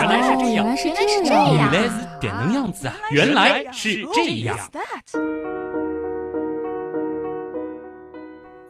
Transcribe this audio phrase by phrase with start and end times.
[0.00, 0.88] 原来是这样，原来是
[1.22, 2.96] 这样，原来是点能样子啊！
[3.10, 4.56] 原来是这样。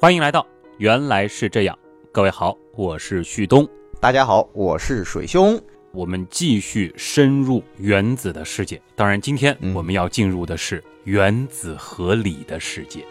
[0.01, 0.41] 欢迎来到
[0.79, 1.77] 《原来是这样》，
[2.11, 3.65] 各位好，我是旭东，
[4.01, 5.57] 大家好，我是水兄。
[5.93, 13.05] 我们继续深入原子的世界，当然，今天我们要进入的是原子核里的世界。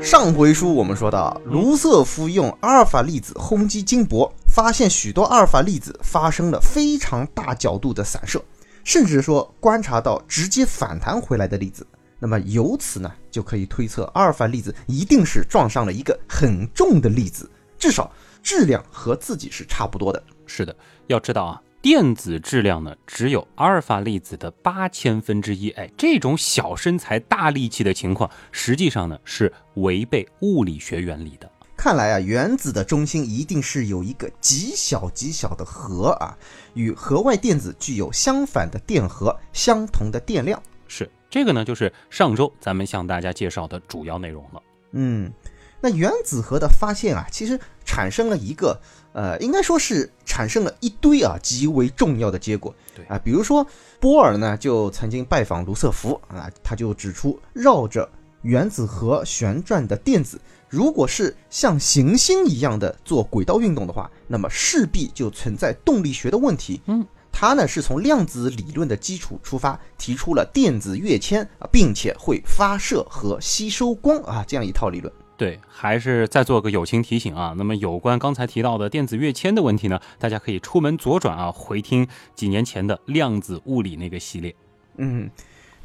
[0.00, 8.40] 上回书我们说到，卢瑟夫用阿尔法粒子轰击金箔，发现许多阿尔法粒子发生了非常大角度的散射，
[8.84, 11.84] 甚至说观察到直接反弹回来的粒子。
[12.20, 18.08] 那么由此呢，就可以推测阿尔法粒子一定是撞上了一个很重的粒子，至少
[18.44, 20.22] 质量和自己是差不多的。
[20.46, 20.76] 是的，
[21.08, 21.60] 要知道啊。
[21.82, 25.70] 电子质量呢，只有阿尔法粒子的八千分之一。
[25.70, 31.50] 哎，这种小身材大力气的情况，实际上呢是违背物理学原理的。
[31.84, 36.34] 看来啊，原子的中心一定是有一个极小极小的核啊，
[36.72, 40.58] 与核外电子具有相反的电荷，相同的电量。
[40.88, 44.62] 是这个呢，就是上周咱们向大家介绍的主要内容了。
[44.92, 45.30] 嗯。
[45.78, 48.80] 那原子核的发现啊，其实产生了一个，
[49.12, 52.74] 呃，应该说是产生了一堆啊极为重要的结果。
[52.96, 53.66] 对啊，比如说
[54.00, 58.08] 波尔呢就曾经拜访卢瑟福啊，他就指出，绕着
[58.40, 60.40] 原子核旋转的电子，
[60.74, 66.80] 如果是像行星一样的做轨道运动的话，那么势必就存在动力学的问题。
[66.86, 75.12] 嗯，他呢是从量子理论的基础出发，提出了电子跃迁啊，并且会发射和吸收光啊这样一套理论。
[75.36, 77.54] 对，还是再做个友情提醒啊。
[77.56, 84.54] 那么有关刚才提到的电子跃迁的问题呢，大家可以出门左转啊，回听几年前的量子物理那个系列。
[84.96, 85.28] 嗯，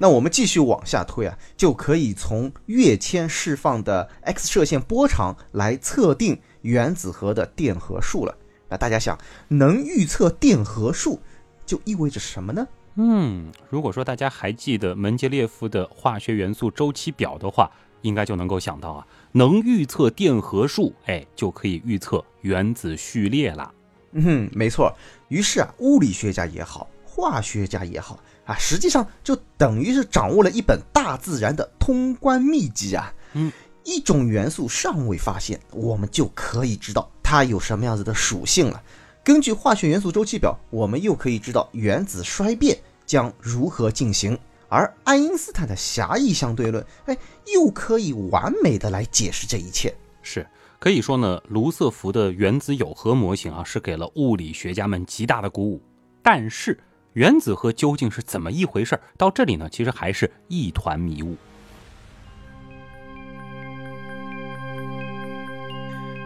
[0.02, 8.36] 那我们继续往下推啊，就可以从跃迁释放的 X 射线波长来测定原子核的电荷数了。
[8.70, 9.18] 那大家想，
[9.50, 11.20] 能预测电荷数，
[11.66, 12.68] 就意味着什么呢？
[12.96, 17.70] 嗯，如果说大家还记得门捷列夫的化学元素周期表的话，
[18.02, 19.06] 应该就能够想到啊。
[19.34, 23.72] 能预测电荷数，哎，就可以预测原子序列了。
[24.14, 24.96] 嗯，没错。
[25.28, 28.20] 于是啊，物理学家也好，化学家也好
[28.50, 33.14] 啊，实际上就等于是掌握了一本大自然的通关秘籍啊。
[33.34, 33.52] 嗯，
[33.84, 38.82] 一种元素尚未发现，我们就可以知道它有什么样子的属性了。
[39.24, 44.36] 根据化学元素周期表，我们又可以知道原子衰变将如何进行。
[44.68, 47.16] 而爱因斯坦的狭义相对论，哎，
[47.54, 49.96] 又可以完美的来解释这一切。
[50.24, 50.48] 是
[50.80, 55.80] 可以说呢，卢瑟福的原子有核模型啊，是给了物理学家们极大的鼓舞。
[56.24, 56.80] 但是，
[57.20, 58.98] 原子核究竟是怎么一回事？
[59.18, 61.36] 到这里呢，其实还是一团迷雾。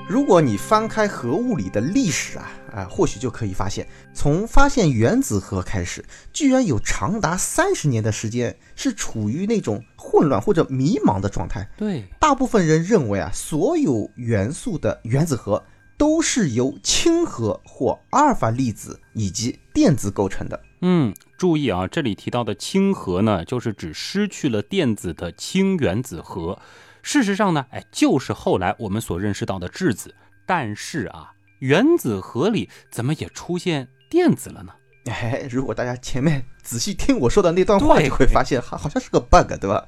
[0.07, 11.67] 如果你翻开核物理的历史啊啊，或许就可以发现，从发现原子核开始，居然有长达三十年的时间是处于那种混乱或者迷茫的状态。
[11.75, 15.63] 对，大部分人认为啊，所有元素的原子核
[15.97, 20.61] 都是由氢核或阿尔法粒子以及电子构成的。
[20.85, 26.59] 嗯，注意啊，这里提到的氢核呢，就是指失去了电子的氢原子核。
[27.01, 30.13] 事实上呢，哎，就是后来我们所认识到的质子。
[30.45, 34.73] 但是啊，原子核里怎么也出现电子了呢？
[35.05, 39.87] 哎，如果大家前面仔细听我说的那段话，就会发现好好像是个 bug，对吧？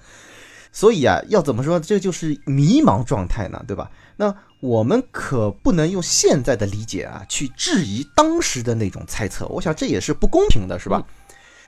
[0.71, 3.91] 所以啊，要怎么说，这就是迷茫状态呢，对吧？
[4.15, 4.33] 那
[4.65, 11.05] 我们可不能用现在的理解啊去质疑当时的那种猜测，我想这也是不公平的，是吧？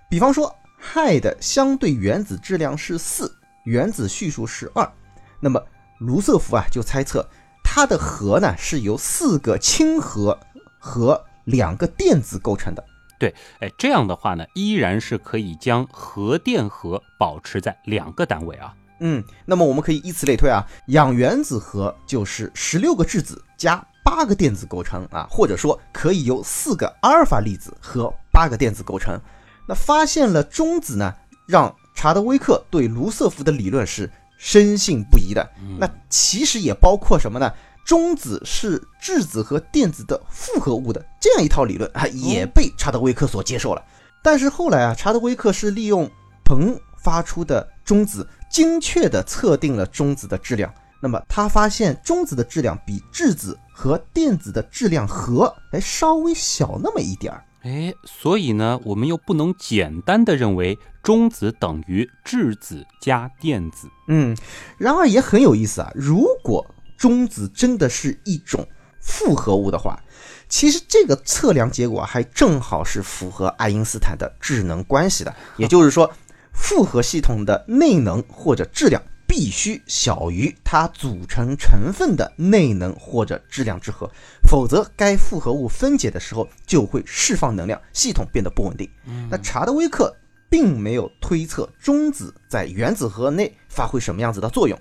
[0.10, 3.32] 比方说，氦的相对原子质量是四，
[3.66, 4.92] 原子序数是二。
[5.40, 5.64] 那么
[6.00, 7.28] 卢瑟福啊就猜测，
[7.64, 10.40] 它的核呢是由四个氢核
[10.80, 12.84] 和两个电子构成的。
[13.20, 18.74] 对，哎，这样的话呢，依然是可以将核电荷保持在两个单位啊。
[19.00, 29.20] 嗯，那么我们可以以此类推啊，氧原子核就是十六个质子加八个电子构成啊，或者说可以由四个阿尔法粒子和八个电子构成。
[29.68, 31.14] 那发现了中子呢，
[31.48, 34.10] 让查德威克对卢瑟福的理论是。
[34.40, 35.50] 深信不疑的，
[35.80, 37.52] 那其实也包括什么呢？
[37.84, 43.84] 中子是质子和电子的复合物的这样一套理论啊，也被查德威克所接受了。
[44.24, 46.08] 但是后来啊，查德威克是利用
[46.46, 50.74] 硼发出的中子，精确地测定了中子的质量。
[51.00, 57.44] 那么他发现中子的质量比质子和电子的质量和哎稍微小那么一点儿。
[57.62, 63.88] 哎，所以呢，我们又不能简单的认为中子等于质子加电子。
[64.08, 64.36] 嗯，
[64.78, 65.92] 然而也很有意思啊。
[65.94, 66.66] 如果
[66.98, 68.68] 中子真的是一种
[69.02, 70.00] 复合物的话，
[70.48, 75.36] 其实这个测量结果还正好是符合爱因斯坦的智能关系的。
[75.58, 76.10] 也就是说，
[76.60, 84.10] 复合系统的内能或者质量必须小于它组成成分的内能或者质量之和，
[84.44, 88.90] 否则该复合物分解的时候就会释放能量，系统变得不稳定。
[89.30, 90.14] 那查德威克
[90.50, 94.78] 并没有推测中子在原子核内发挥什么样子的作用。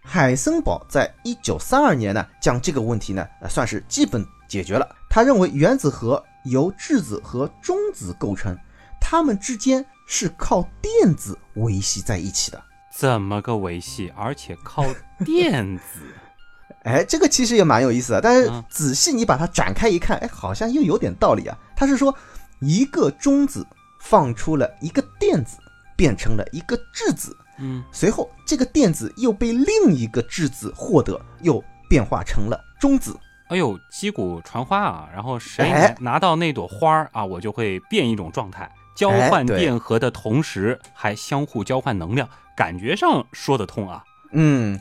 [0.00, 4.86] 海森堡在一九三二年呢，将这个问题呢，呃，算是基本解决了。
[5.08, 8.56] 他认为原子核由质子和中子构成，
[9.00, 12.62] 它们之间是靠电子维系在一起的。
[12.90, 14.10] 怎么个维系？
[14.16, 14.84] 而且靠
[15.24, 16.00] 电子？
[16.84, 18.20] 哎，这个其实也蛮有意思的。
[18.20, 21.58] 但是嗯仔细你把它展开一看，哎，好像又有点道理啊。
[21.74, 22.16] 它是说，
[22.60, 23.66] 一个中子
[24.00, 25.58] 放出了一个电子，
[25.96, 27.36] 变成了一个质子。
[27.58, 33.18] 嗯，随后，这个电子又被另一个质子获得，又变化成了中子。
[33.48, 35.08] 哎呦，击鼓传花啊！
[35.12, 44.02] 然后谁哎拿到那朵花儿啊，我就会变一种状态，交换电荷的同时还相互交换能量，感觉上说得通啊。
[44.32, 44.80] 嗯，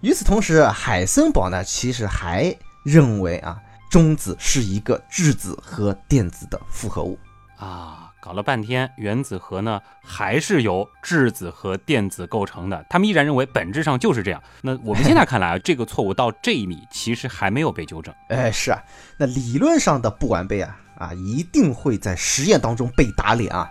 [0.00, 2.54] 与此同时，海森堡呢，其实还
[2.84, 3.56] 认为啊，
[3.90, 7.18] 中子是一个质子和电子的复合物。
[7.56, 12.84] 啊，搞了半天，原子核呢还是由质子和电子构成的。
[12.90, 14.42] 他们依然认为本质上就是这样。
[14.62, 18.12] 那我们现在看来啊，这个错误到这一米其实还没有被纠正。
[18.28, 18.82] 哎，是啊，
[19.16, 23.68] 那理论上的不完备啊啊，一定会在实验当中被打脸啊。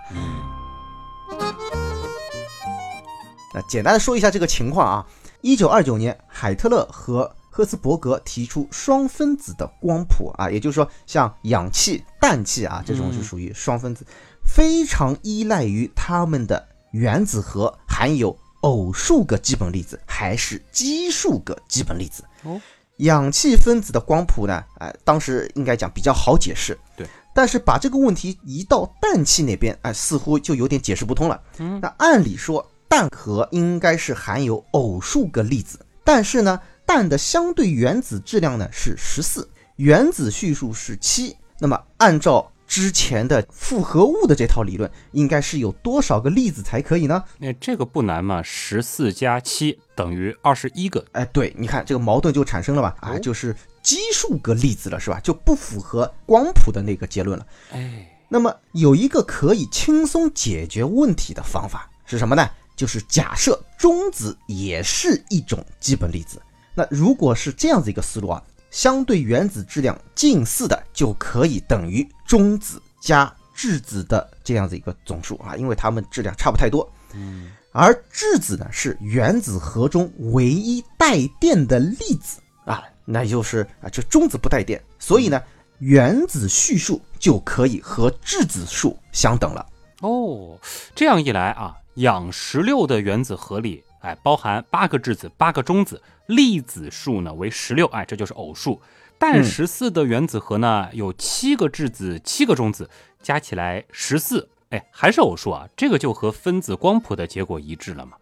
[3.53, 5.05] 那简单的说一下这个情况啊，
[5.41, 14.05] 一九二九年，海特勒和赫斯伯格提出双分子的光谱啊，也就是说，像氧气、氮气啊这种是属于双分子，
[14.45, 22.23] 非常依赖于它们的原子核含有偶数个基本粒子还是奇数个基本粒子。
[22.43, 22.61] 哦，
[22.99, 26.79] 氧气分子的光谱呢，哎、当时应该讲比较好解释。
[26.95, 27.05] 对。
[27.33, 31.41] 但是把这个问题移到氮气那边，哎，似乎就有点解释不通了。
[31.59, 41.35] 嗯那按理说，氮核应该是含有偶数个粒子，但是呢，氮的相对原子质量呢是十四，原子序数是七。
[41.59, 47.23] 那么按照之前的复合物的这套理论，应该是有多少个粒子才可以呢？
[47.37, 51.05] 那这个不难嘛，十四加七等于二十一个。
[51.11, 52.95] 哎，对，你看这个矛盾就产生了吧？
[53.01, 55.19] 啊，哦就是奇数个粒子了，是吧？
[55.21, 57.45] 就不符合光谱的那个结论了。
[57.71, 62.49] 哎，那么有一个可以轻松解决问题的方法是什么呢？
[62.75, 66.41] 就是假设中子也是一种基本粒子。
[66.73, 68.41] 那如果是这样子一个思路啊，
[68.71, 76.89] 相对原子质量近似的就可以等于中子加质子的这样子一个总数啊，因为它们质量差不太多。
[77.13, 85.41] 嗯，而质子呢是原子核中唯一带电的粒子啊，那就是啊，这中子不带电，所以呢，
[85.79, 89.65] 原子序数就可以和质子数相等了。
[90.01, 90.59] 哦，
[90.95, 98.81] 这样一来啊，氧十六的原子核里，哎，包含八个质子、八个中子，粒子数呢为十六，哎，这就是偶数。
[99.19, 102.89] 氮嗯十四的原子核呢有七个质子、七个中子，
[103.21, 108.13] 加起来十四，哎，还是偶数啊，这个就和分子光谱的结果一致了嘛。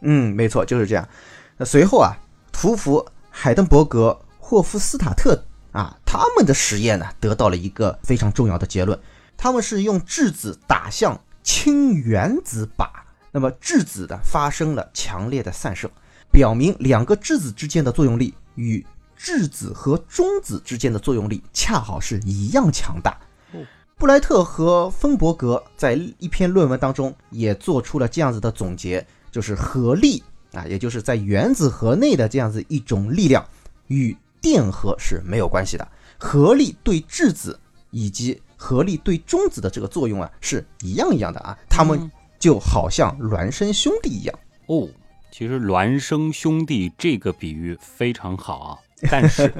[0.00, 1.08] 嗯，没错，就是这样。
[1.56, 2.16] 那随后啊，
[2.50, 8.98] 图福、海登伯格、霍夫斯塔特啊，他们的实验呢，得到了一个非常重要的结论。
[9.36, 12.88] 他们是用质子打向氢原子靶，
[13.30, 15.90] 那么质子呢发生了强烈的散射，
[16.32, 18.82] 表明两个质子之间的作用力与
[19.14, 23.20] 质子和中子之间的作用力恰好是一样强大
[23.52, 23.60] 哦。
[23.98, 30.22] 布莱特和芬伯格在一篇论文当中也做出了这样子的总结，就是合力
[30.54, 33.46] 啊，也就是在原子核内的这样子一种力量，
[33.88, 35.88] 与电荷是没有关系的。
[36.18, 37.58] 合力对质子
[37.90, 44.38] 以及合力对中子的这个作用啊，是一样一样的啊，他们嗯就好像孪生兄弟一样。
[44.66, 44.88] 哦，
[45.30, 48.78] 其实孪生兄弟这个比喻非常好啊，
[49.10, 49.52] 但是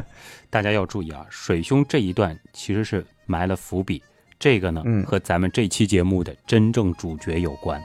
[0.51, 4.03] 大家要注意啊，水兄这一段其实是埋了伏笔，
[4.39, 7.81] 这个呢、嗯和咱们这期节目的真正主角有关。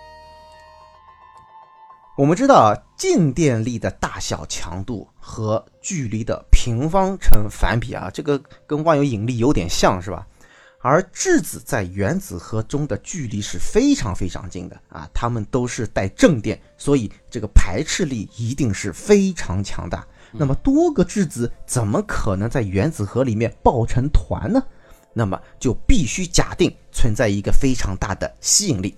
[2.15, 10.25] 我们知道啊，静电力的大小强度和距离的平方成反比啊，这个跟万有引力有点像是吧？
[10.79, 20.07] 而质子在原子核中的距离是非常非常近的啊，它们都是带正电，所以这个排斥力一定是非常强大。
[20.31, 24.63] 那么多个质子怎么可能在原子核里面抱成团呢？
[25.11, 28.95] 那么就必须假定存在一个非常大的吸引力。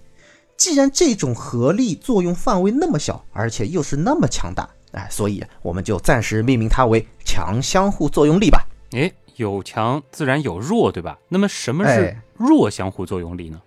[0.55, 8.65] 既然这种合力作用范围那么小，而且又是那么强大，哎，所以我们就暂时命名它为强相互作用力吧。
[8.91, 11.19] 诶，有强自然有弱，对吧？
[11.27, 13.61] 那么什么是哎弱相互作用力呢？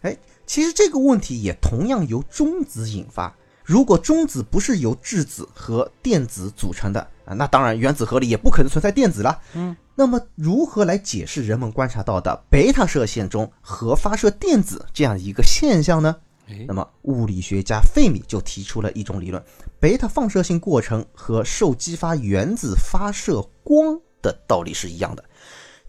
[0.00, 0.16] 哎
[0.46, 3.34] 其实这个问题也同样由中子引发。
[3.62, 9.40] 如果中子不是由质子和电子组成的啊，那当然原子核里也不可能存在电子了。
[9.54, 16.16] 嗯，那么如何来解释人们观察到的贝塔射线中核发射电子这样一个现象呢？
[16.46, 19.42] 哎那么物理学家费米就提出了一种理论，
[19.84, 25.22] 贝塔放射性过程和受激发原子发射光的道理是一样的。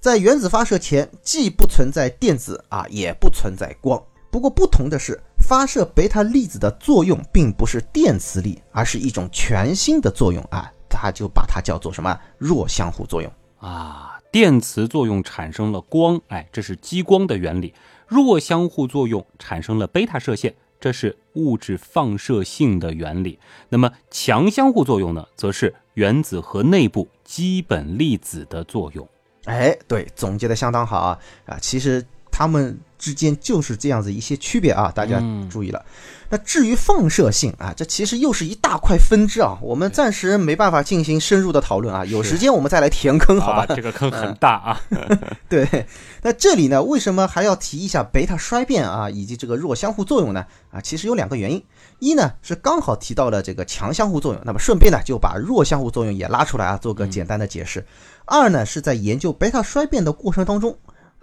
[0.01, 3.97] 在原子发射前，既不存在电子啊，也不存在光。
[4.29, 13.31] 不过不同的是，发射贝塔粒子的作用并不是电磁力，而是一种全新的作用啊，它就把它叫做什么弱相互作用。
[13.59, 17.73] 啊，电磁作用产生了光，哎，这是激光的原理；
[18.05, 23.39] 弱相互作用产生了贝塔射线，这是物质放射性的原理。
[23.69, 29.07] 那么强相互作用呢，则是原子核内部基本粒子的作用。
[29.45, 31.57] 哎，对，总结的相当好啊啊！
[31.59, 32.03] 其实
[32.37, 35.85] 它们之间就是这样子一些区别啊，大家嗯注意了。
[36.27, 43.65] 那至于放射性啊，这其实又是一大块分支啊，我们暂时没办法进行深入的讨论啊，有时间我们再来填坑，好吧？
[43.69, 44.81] 啊，这个坑很大啊。
[45.47, 45.85] 对，
[46.23, 50.45] 那这里呢，为什么还要提一下贝塔衰变啊，以及这个弱相互作用呢？
[50.71, 51.63] 啊，其实有两个原因，
[51.99, 57.85] 一呢是刚好提到了这个强相互作用，那么顺便呢就把弱相互作用也拉出来啊，做个简单的解释。
[58.25, 60.75] 二呢是在研究贝塔衰变的过程当中，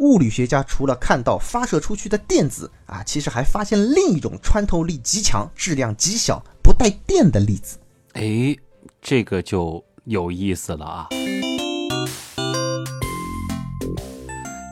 [0.03, 7.79] 物理学家除了看到发射出去的电子啊，其实还发现另一种穿透力极强、质量极小、不带电的粒子。
[8.15, 8.57] 哎，
[9.01, 11.09] 这个就有意思了啊。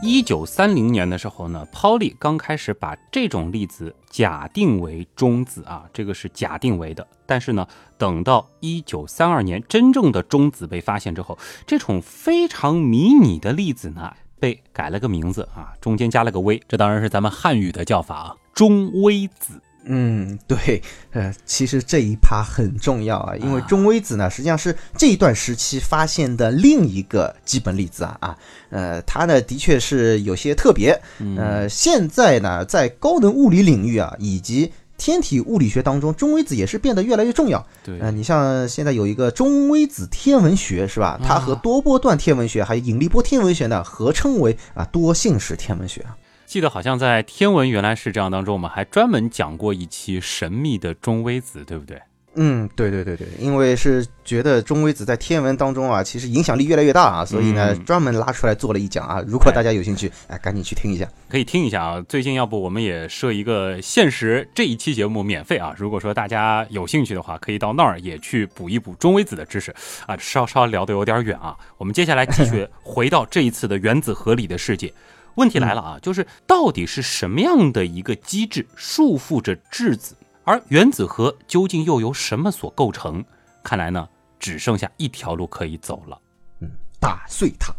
[0.03, 7.07] 一九三零年的时候呢，泡利刚开始把这种粒子假定为中子啊，这个是假定为的。
[7.25, 7.65] 但是呢，
[7.97, 19.61] 等到一九三二年真正的中子被发现之后，这种非常迷你的粒子呢，被改了个名字啊，中间加了个微，这当然是咱们汉语的叫法啊，中微子。
[19.85, 20.83] 嗯，对，
[21.13, 31.01] 呃，其实这一趴很重要啊，因为啊中微子呢，实际上是这一段时期发现的另一个基本粒子啊啊，呃，它呢的确是有些特别，
[31.39, 37.67] 呃，现在呢在高能物理领域啊以及天体物理学当中，中微子也是变得越来越重要。
[37.83, 41.19] 对呃，你像现在有一个中微子天文学是吧？
[41.25, 46.15] 它和多波段天文学还有引力波天文学呢合称为啊多性式天文学啊。
[46.45, 52.03] 记得好像在《天文原来是这样》当中，我们还专门讲过一期神秘的中微子，对不对？
[52.37, 59.21] 嗯，对对对对，因为是觉得中微子在天文当中啊，其实影响力越来越大啊，所以呢，嗯专门拉出来做了一讲啊。
[59.27, 61.09] 如果大家有兴趣，哎，赶紧去听一下。
[61.29, 62.01] 可以听一下啊。
[62.09, 65.75] 最近要不我们也设一个限时这一期节目免费啊。
[65.77, 69.75] 如果说大家有兴趣的话，可以到那儿也去补一补中微子的知识
[70.07, 70.17] 啊。
[70.17, 74.93] 稍稍聊的有点远啊，我们接下来继续 回到这一次的原子核里的世界。
[75.35, 80.15] 问题来了啊，就是到底是什么样的一个机制束缚着质子，
[80.51, 83.25] 而原子核究竟又由什么所构成？
[83.63, 86.21] 看来呢，只剩下一条路可以走了。
[86.61, 87.73] 嗯打碎它。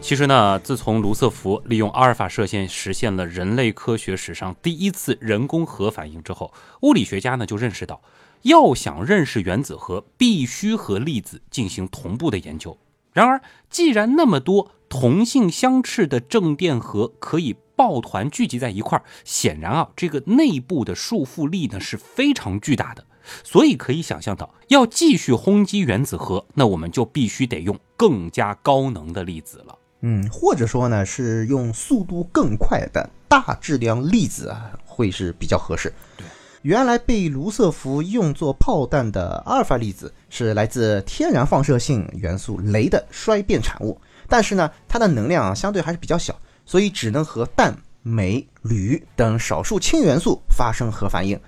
[0.00, 6.52] 其实呢，自从卢瑟福利用阿尔法射线实现了人类科学史上第一次人工核反应之后，
[6.82, 8.02] 物理学家呢就认识到，
[8.42, 12.76] 要想认识原子核，必须和粒子进行同步的研究。
[13.12, 13.40] 然而，
[13.70, 23.04] 既然那么多同性相斥的正电荷可以抱团聚集在一块儿，显然啊，这个内部的束缚力呢是非常巨大的。
[23.42, 29.78] 所以可以想象到，要继续轰击原子核，那我们就必须得用更加高能的粒子了。
[30.00, 35.90] 嗯，或者说呢，是用速度更快的大质量粒子啊，会是比较合适。
[36.18, 36.26] 对，
[36.60, 51.40] 原来被卢瑟福用作炮弹的阿尔法粒子是来自天然放射性元素镭的衰变产物，但是呢，它的能量啊相对还是比较小，所以只能和氮、镁、铝等少数氢元素发生核反应。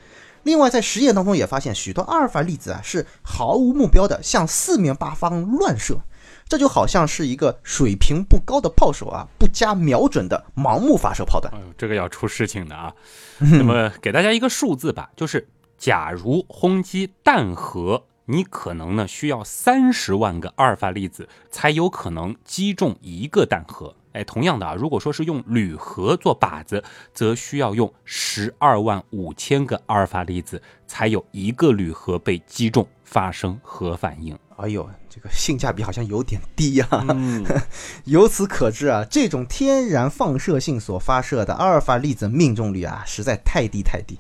[0.43, 6.01] 另外，在实验当中也发现，许多阿尔法粒子啊是毫无目标的向四面八方乱射，
[6.49, 11.53] 这就好像是一个水平不高的炮手啊，不加瞄准的盲目发射炮弹。
[11.77, 12.95] 这个要出事情的啊！
[13.39, 23.97] 那么给大家一个数字吧，就是假如轰击氮核，你可能呢需要三十万个阿尔法粒子才有可能击中一个氮核。
[24.17, 26.83] 哎，同样的啊，如果说是用铝核做靶子，
[27.13, 34.37] 则需要用十二万五千个阿尔法粒子才有一个铝核被击中，发生核反应。
[34.57, 37.05] 哎呦，这个性价比好像有点低啊！
[37.11, 37.45] 嗯，
[38.07, 44.19] 由此可知啊，这种天然放射性所发射的阿尔法粒子命中率啊，实在太低太低。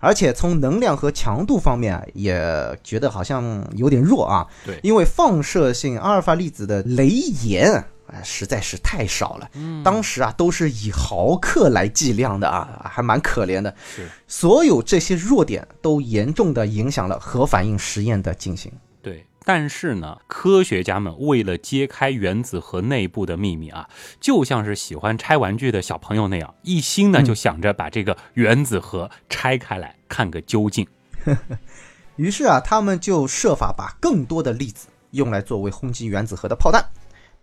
[0.00, 4.46] 而且从能量和强度方面啊，也觉得好像有点弱啊。
[4.64, 9.50] 对，因为放射性阿尔法粒子的雷岩啊实在是太少了。
[9.54, 13.74] 嗯，当时啊都是以毫克来计量的啊，还蛮可怜的。
[13.94, 18.72] 是，所有这些弱点都严重的影响了核反应实验的进行。
[19.02, 19.24] 对。
[19.44, 23.88] 但是呢，科学家们为了揭开原子核内部的秘密啊，
[24.20, 30.86] 就像是喜欢拆玩具的小朋友那样，一心呢就想着把这个原子核拆开来看个究竟。
[32.16, 36.84] 于是啊，他们就设法把更多的粒子用来作为轰击原子核的炮弹，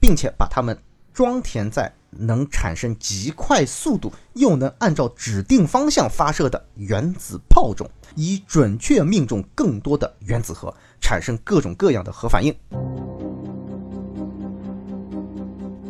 [0.06, 0.78] 并且把它们
[1.12, 10.72] 装填在能产生极快速度又能按照指定方向发射的原子炮中，以准确命中更多的原子核。
[11.02, 12.56] 产生各种各样的核反应。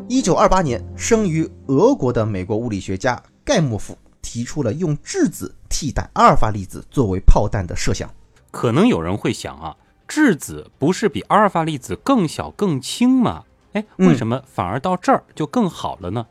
[0.08, 8.10] 一九二八年，生于俄国的美国物理学家盖莫夫提出了用质子替代阿尔法粒子作为炮弹的设想。
[8.50, 9.76] 可能有人会想啊，
[10.08, 13.44] 质子不是比阿尔法粒子更小更轻吗？
[13.76, 16.26] 哎，为什么反而到这儿就更好了呢？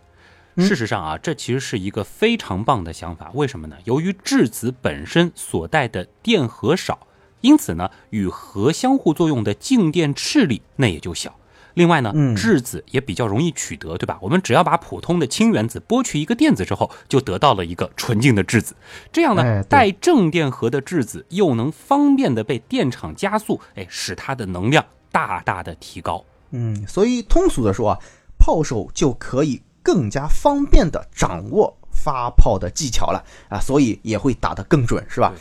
[0.57, 3.31] 事实上啊，这其实是一个非常棒的想法。
[3.35, 3.77] 为什么呢？
[3.85, 7.07] 由于质子本身所带的电荷少。
[7.43, 11.37] 因此呢，与核相互作用的静电斥力那也就小。
[11.75, 14.17] 另外呢，质子也比较容易取得，对吧？
[14.23, 18.75] 我们只要把普通的氢原子剥去一个电子之后，就得到了一个纯净的质子。
[19.13, 24.83] 这样呢，带正电荷的质子又能方便的被电场加速，哎，使它的能量
[25.13, 26.25] 大大的提高。
[26.57, 27.99] 嗯，所以通俗的说啊，
[28.39, 35.33] 炮手就可以更加方便的掌握发炮的技巧了啊，所以也会打得更准，是吧？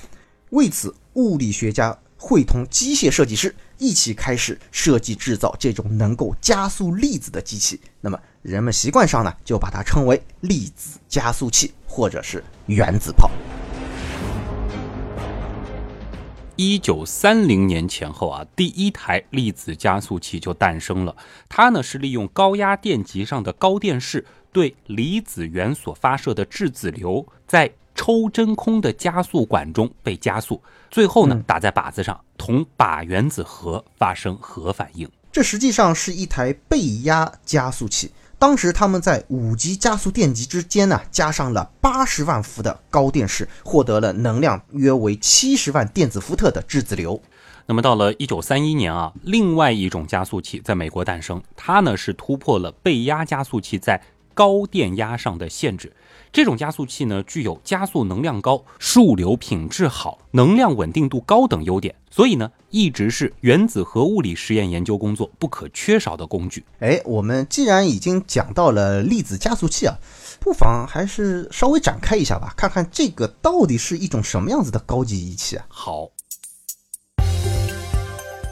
[0.50, 0.93] 为此。
[1.15, 7.79] 物理学家会同机械设计师一起开始设计制造这种能够加速粒子的机器。
[8.01, 13.29] 那么人们习惯上呢，就把它称为粒子加速器或者是原子炮。
[16.55, 21.15] 一九三零年前后啊，第一台粒子加速器就诞生了。
[21.50, 27.71] 它呢是利用高压电极上的高电势对离子源所发射的质子流在。
[27.95, 35.08] 抽真空的加速管中被加速，最后呢打在靶子上，同靶原子核发生核反应。
[35.32, 38.12] 这实际上是一台背压加速器。
[38.43, 47.21] 当时他们在五级加速电极之间呢，加上了八十万伏的高电势，获得了能量约为七十万电子伏特的质子流。
[47.67, 54.01] 那么到了一九三一年啊，另外一种加速器在美国诞生，它呢是突破了背压加速器在
[54.34, 55.93] 高电压上的限制。
[56.32, 66.65] 这种加速器呢，具有加速能量高、束流品质好、能量稳定度高等优点，所以呢，一直是原子核物理实验研究工作不可缺少的工具。
[66.80, 69.96] 哎，我们既然已经讲到了粒子加速器啊，
[70.39, 75.65] 不妨还是稍微展开一下吧，看看这个到底是一种什么样子的高级仪器啊？
[75.67, 76.10] 好。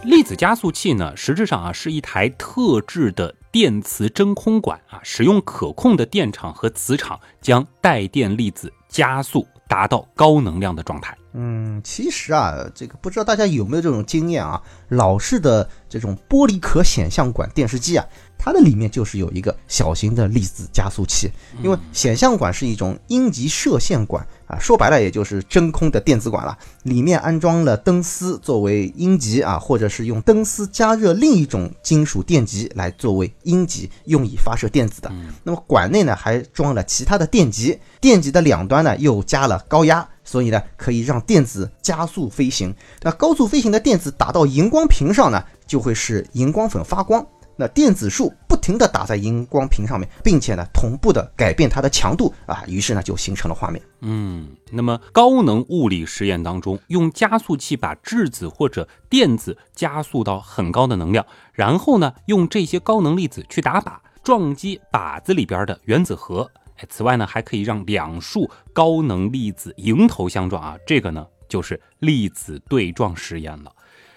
[0.04, 11.18] 粒子加速器呢，实质上啊是一台特制的电磁真空管啊，使用可控的电场和磁场，将带电粒子加速达到高能量的状态。
[11.34, 18.06] 嗯，其实啊，这个不知道大家有没有这种经验啊，老式的这种玻璃壳显像管电视机啊。
[18.44, 35.12] 它的里面就是有一个小型的粒子加速器，因为显像管是一种阴极射线管啊，说白了也就是真空的电子管了，里面安装了灯丝作为阴极啊，或者是用灯丝加热另一种金属电极来作为阴极，用以发射电子的。
[35.44, 42.74] 那么管内呢还装了其他的电极，电极的两端呢又加了高压，所以呢可以让电子加速飞行。
[43.04, 47.24] 那高速飞行的电子打到荧光屏上呢，就会使荧光粉发光。
[47.62, 53.80] 那电子束不停地打在荧光屏上面，并且呢同步的改变它的强度啊，于是呢就形成了画面。
[54.00, 63.94] 嗯，那么高能物理实验当中，用加速器把质子或者电子加速到很高的能量，然后呢用这些高能粒子去打靶，
[64.24, 66.50] 撞击靶子里边的原子核。
[66.78, 73.72] 哎，此外呢还可以让两束高能粒子迎头相撞啊，这个呢就是粒子对撞实验了。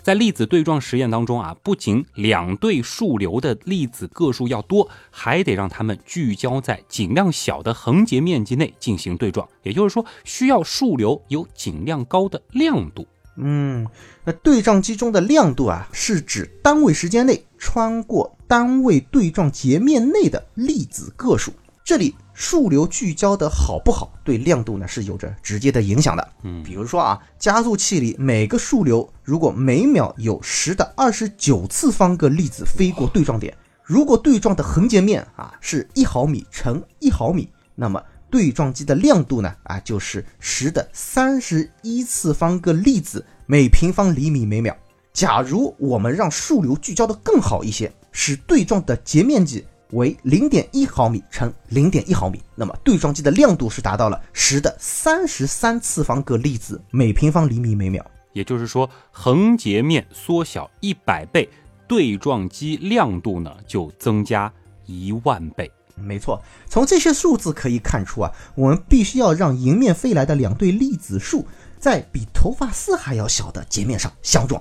[0.05, 9.49] 在粒子对撞实验当中啊，不仅两对数流的粒子个数要多，还得让它们聚焦在尽量小的横截面积内进行对撞。
[9.63, 13.07] 也就是说，需要数流有尽量高的亮度。
[13.39, 13.87] 嗯，
[14.25, 21.51] 那对撞机中的亮度啊，是指单位时间内穿过单位对撞截面内的粒子个数。
[21.83, 26.33] 这里数流聚焦的好不好，对亮度呢是有着直接的影响的。
[26.43, 44.77] 嗯，比如说啊，加速器里每个数流如果每秒有十的二十九次方个粒子飞过对撞点，如果对撞的横截面啊是一毫米乘一毫米，那么对撞机的亮度呢啊就是十的三十一次方个粒子每平方厘米每秒。
[45.13, 58.05] 假如我们让数流聚焦的更好一些，使对撞的截面积为零点一毫米乘零点一毫米，那么对撞机的亮度是达到了十的三十三次方个粒子每平方厘米每秒。
[58.33, 61.49] 也就是说，横截面缩小一百倍，
[61.87, 64.53] 对撞机亮度呢就增加
[64.87, 65.71] 一万倍。
[65.95, 71.47] 没错，从这些数字可以看出啊，我们必须要让迎面飞来的两对粒子束
[71.79, 74.61] 在比头发丝还要小的截面上相撞。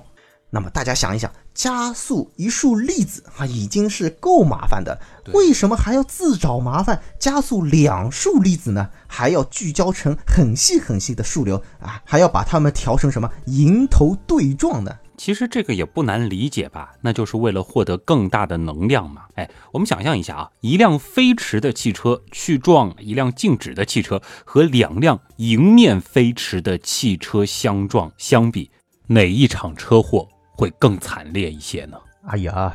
[0.50, 5.00] 那么大家想一想，加速一束粒子啊，已经是够麻烦的，
[5.32, 8.90] 为什么还要自找麻烦加速两束粒子呢？
[9.06, 14.98] 还要聚焦成很细很细的束流啊，还要把它们调成什么迎头对撞呢？
[15.16, 19.22] 其实这个也不难理解吧，那就是为了获得更大的能量嘛。
[19.36, 28.72] 哎，我们想象一下啊，一辆飞驰的汽车去撞一辆静止的汽车，和两辆迎面飞驰的汽车相撞相比，
[29.06, 30.28] 哪一场车祸？
[30.56, 31.98] 会更惨烈一些呢。
[32.26, 32.74] 哎呀，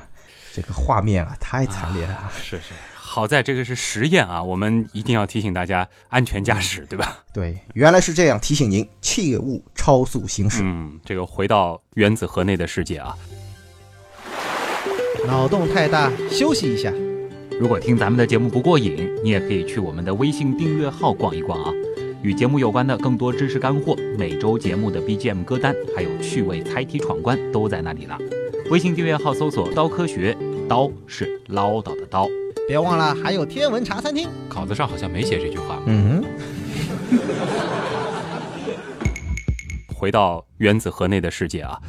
[0.53, 2.31] 这个画面啊，太惨烈了。
[2.39, 7.23] 是是，好在这个是实验啊，我们一定要提醒大家安全驾驶，对吧？
[7.33, 10.61] 对，原来是这样，提醒您切勿超速行驶。
[10.63, 13.15] 嗯，这个回到原子核内的世界啊，
[15.25, 16.93] 脑洞太大，休息一下。
[17.59, 21.73] 如果听咱们的节目不过瘾，你也可以去我们的微信订阅号逛一逛啊。
[22.21, 28.17] 与节目有关的更多知识干货，每周节目的 BGM 歌单，还有趣味猜题闯关都在那里了。
[28.69, 30.35] 微信订阅号搜索“刀科学”，
[30.67, 32.27] 刀是唠叨的刀。
[32.67, 35.81] 别忘了还有天文茶餐厅，稿子上好像没写这句话。
[35.87, 36.21] 嗯。
[39.95, 41.79] 回到原子核内的世界啊，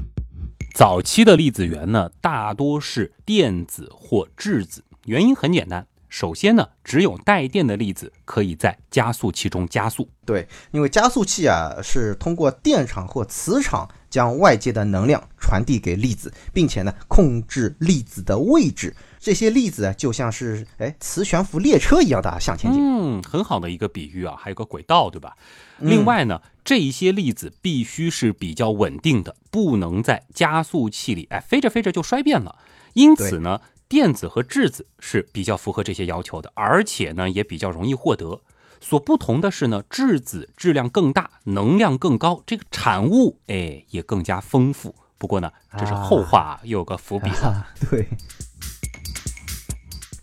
[0.74, 5.88] 早期的粒子源呢，大多是电子或质子，原因很简单。
[6.10, 10.08] 首先呢，只有带电的粒子可以在加速器中加速。
[10.26, 18.94] 对，因为加速器啊是通过电场或磁场将外界的能量传递给粒子，并且呢控制粒子的位置。
[19.20, 22.80] 这些粒子啊就像是哎磁悬浮列车一样的向前进。
[22.82, 25.36] 嗯，很好的一个比喻啊，还有个轨道，对吧？
[25.78, 32.56] 另外呢，这一些粒子必须是比较稳定的，不能在加速器里哎飞着飞着就衰变了。
[32.94, 33.60] 因此呢。
[33.90, 38.40] 电子和质子是比较符合这些要求的，而且呢也比较容易获得。
[38.80, 44.94] 所不同的是呢，质子质量更大，能量更高，这个产物哎也更加丰富。
[45.18, 47.32] 不过呢，这是后话，又有个伏笔。
[47.90, 48.06] 对，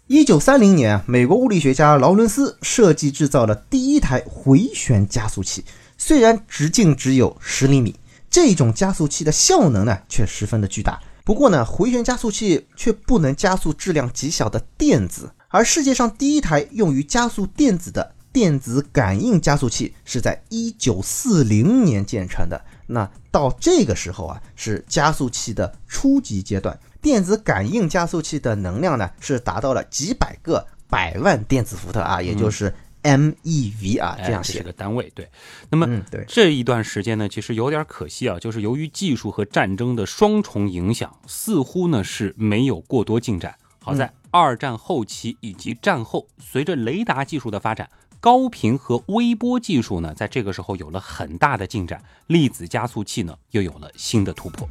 [0.08, 5.66] 一九三零年，美国物理学家劳伦斯设计制造了第一台回旋加速器，
[5.98, 8.00] 虽然直径只有十厘米，
[8.30, 11.02] 这种加速器的效能呢却十分的巨大。
[11.28, 22.64] 不过呢，回旋加速器却不能加速质量极小的电子，而世界上第一台用于加速电子的电子感应加速器是在一九四零年建成的。
[22.86, 32.74] 那到这个时候啊，是加速器的初级阶段，电子感应加速器的能量呢是达到了几百个百万电子伏特啊，也就是。
[33.08, 35.30] MeV 啊，这样写个单位对。
[35.70, 35.88] 那么
[36.28, 43.56] 这一段时间呢，其实有点可惜啊，就是由于技术和战争的双重影响，似乎呢是没有过多进展。
[43.80, 47.90] 好在二战后期以及战后，随着雷达技术的发展，
[48.20, 54.68] 高频和微波技术呢，在这个时候有了很大的进展，粒子加速器呢又有了新的突破。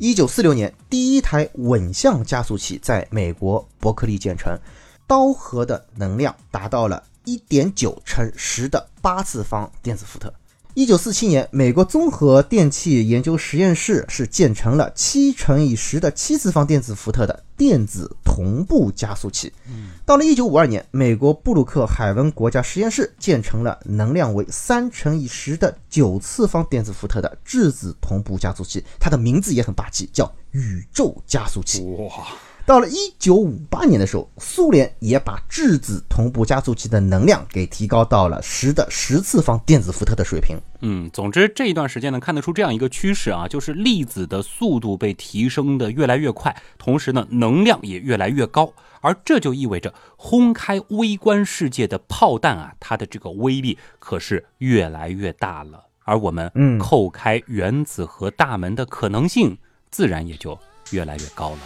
[0.00, 4.56] 一九四六年，第一台稳向加速器在美国伯克利建成。
[5.08, 10.32] 刀核的能量达到了一点九乘十的八次方电子伏特。
[10.74, 19.52] 一九四七年，美国综合电气研究实验室是建成了七乘以十的七次方电子伏特的电子同步加速器。
[20.06, 31.82] 到了一九五二年，美国布鲁克海文国家实验室建成了能量为三乘以十的九次方电子伏特的质子同步加速器，它的名字也很霸气，叫宇宙加速器。
[31.82, 32.26] 哇！
[32.68, 40.54] 到了一九五八年的时候，苏联也把质子同步加速器的能量给提高到了十的十次方电子伏特的水平。
[40.82, 59.56] 嗯，总之这一段时间呢，看得出这样一个趋势啊，就是粒子的速度被提升的越来越快，同时呢，能量也越来越高，而这就意味着轰开微观世界的炮弹啊，它的这个威力可是越来越大了，而我们扣开原子核大门的可能性，
[59.90, 60.58] 自然也就
[60.90, 61.58] 越来越高了。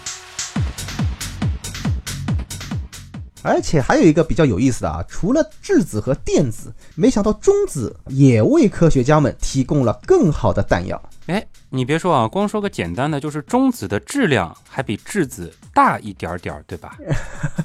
[3.43, 11.01] 而且还有一个比较有意思的啊，除了质子和电子，没想到中子也为科学家们提供了更好的弹药。
[11.27, 16.99] 哎，你别说啊，光说个简单的，就是中子的质量还比质子大一点点儿，对吧？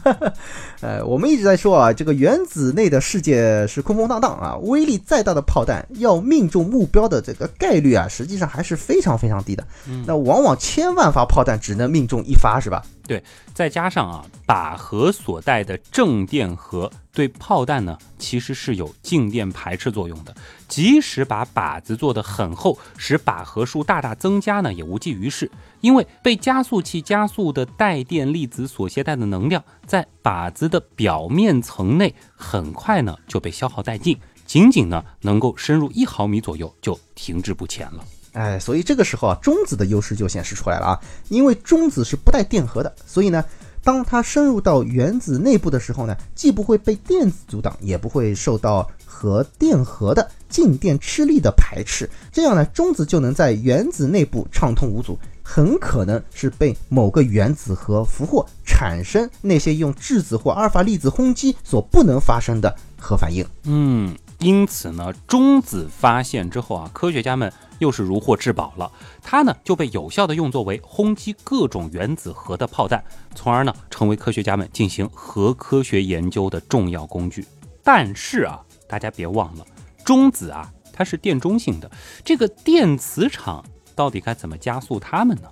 [0.81, 9.65] 呃，我们一直在说啊，这个原子内的世界是空空荡荡啊，威力再大的炮弹要命中目标的这个概率啊，实际上还是非常非常低的。
[9.87, 12.85] 嗯那往往千万发炮弹只能命中一发，是吧？
[13.07, 20.35] 对再加上啊，靶核所带的正电荷对炮弹呢，其实是有静电排斥作用的。
[20.67, 25.49] 即使把靶子做得很厚，使靶核数大大增加呢，也无济于事，
[25.81, 38.03] 因为被加速器加速的带电粒子所携带的能量，在靶子的表面层内很快呢就被消耗殆尽，仅仅呢能够深入一毫米左右就停滞不前了。
[38.33, 40.99] 哎，所以这个时候啊，中子的优势就显示出来了啊，
[41.29, 43.43] 因为中子是不带电荷的，所以呢，
[43.83, 55.17] 当它深入到原子内部的时候呢，既不会被电子阻挡，也不会受到核电荷的静电吃力的排斥，这样呢，中子就能在原子内部畅通无阻。
[55.41, 63.43] 很可能是被某个原子核俘获，产生那些用质子或阿尔法粒子轰击所不能发生的核反应。
[63.63, 68.91] 嗯，因此呢，中子发现之后啊，科学家们又是如获至宝了。
[69.23, 73.03] 它呢就被有效的用作为轰击各种原子核的炮弹，
[73.33, 77.43] 从而呢成为科学家们进行核科学研究的重要工具。
[77.81, 79.65] 但是啊，大家别忘了，
[80.05, 81.91] 中子啊它是电中性的，
[82.23, 85.49] 这个电磁场到底该怎么加速它们呢？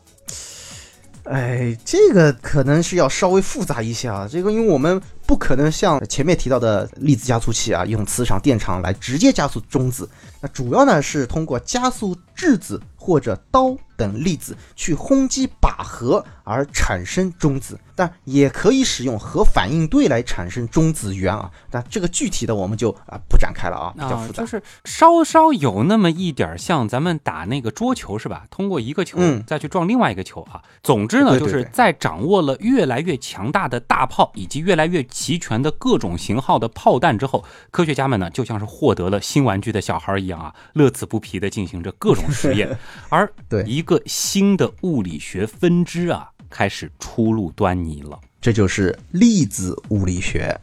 [1.26, 4.28] 哎，这个可能是要稍微复杂一些啊。
[4.32, 10.08] 这个因为我们不可能像前面提到的粒子加速器啊，用磁场、电场来直接加速中子。
[10.46, 21.50] 那主要呢是通过加速质子或者氘等粒子去轰击靶核而产生中子，但也可以使用核反应堆来产生中子源啊。
[21.72, 24.44] 但这个具体的我们就啊不展开了啊，比较复杂。
[24.44, 28.46] 就是稍稍有那么一点像咱们打那个桌球是吧？
[28.52, 30.62] 通过一个球嗯再去撞另外一个球啊。
[30.84, 42.78] 总之呢，对对对就是在掌握了越来越强大的大炮以及越来越齐全的各种型号的炮弹之后，科学家们呢就像是获得了新玩具的小孩一样啊，乐此不疲地进行着各种实验，
[43.10, 48.19] 而对一个新的物理学分支啊开始初露端倪了。
[48.41, 50.60] 这就是粒子物理学。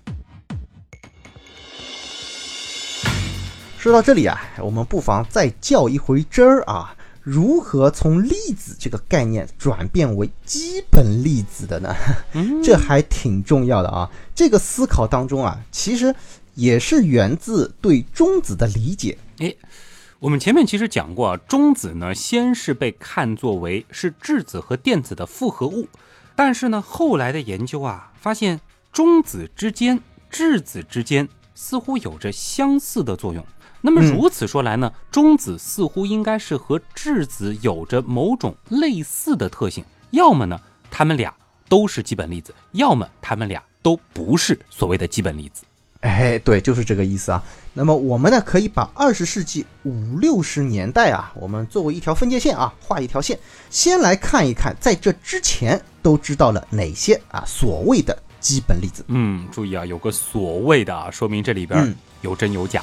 [3.76, 11.92] 说到这里啊，我们不妨再较一回真儿啊，如何从粒子这个概念转变为基本粒子的呢？
[12.62, 14.08] 这还挺重要的啊。
[14.32, 16.14] 这个思考当中啊，其实
[16.54, 19.18] 也是源自对中子的理解。
[20.18, 25.88] 我们前面其实讲过啊，中子呢先是被看作为是质子和电子的复合物，
[26.36, 28.60] 但是呢后来的研究啊发现
[28.92, 33.44] 中子之间、质子之间似乎有着相似的作用。
[33.80, 40.56] 那么嗯如此说来呢，中子似乎应该是和质子有着某种类似的特性，要么呢
[40.88, 41.34] 它们俩
[41.68, 45.64] 都是基本粒子，要么它们俩都不是所谓的基本粒子。
[46.02, 47.42] 哎，对，就是这个意思啊。
[47.74, 53.38] 那么我们呢，可以把二十世纪五六十年代啊，我们作为一条分界线啊，画一条线，
[53.70, 59.04] 先来看一看，在这之前都知道了哪些啊所谓的基本粒子。
[59.08, 62.82] 嗯，注意啊，有个所谓的啊，说明这里边嗯有真有假。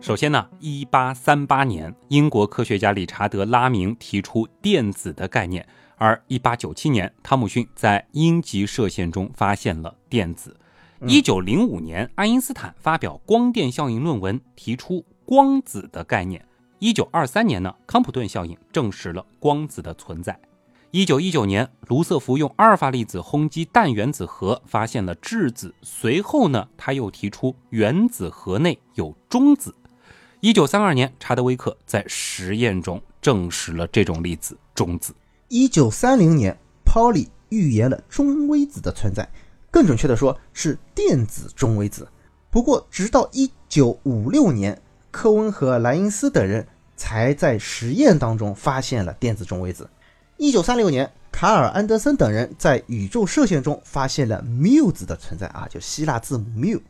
[0.00, 10.56] 首先呢，一八三八年，英国科学家理查德·拉明提出电子的概念，而一八九七年，汤姆逊在阴极射线中发现了电子。
[11.06, 16.44] 一九零五年，爱因斯坦发表光电效应论文，提出光子的概念。
[16.80, 20.36] 一九二三年呢，康普顿效应证实了光子的存在。
[20.90, 25.72] 一九一九年，卢瑟福用阿尔法粒子轰击氮原子核，发现了质子。
[25.82, 29.72] 随后呢，他又提出原子核内有中子。
[30.40, 35.14] 一九三二年，查德威克在实验中证实了这种粒子中子。
[35.46, 39.28] 一九三零年，泡利预言了中微子的存在，
[39.70, 42.08] 更准确的说是电子中微子。
[42.50, 49.88] 不过，直到一九五六年，科温和莱因斯等人才在实验当中发现了电子中微子。
[50.38, 56.80] 一九三六年，卡尔安德森等人在宇宙射线中发现了缪子的存在啊，就希腊字母缪。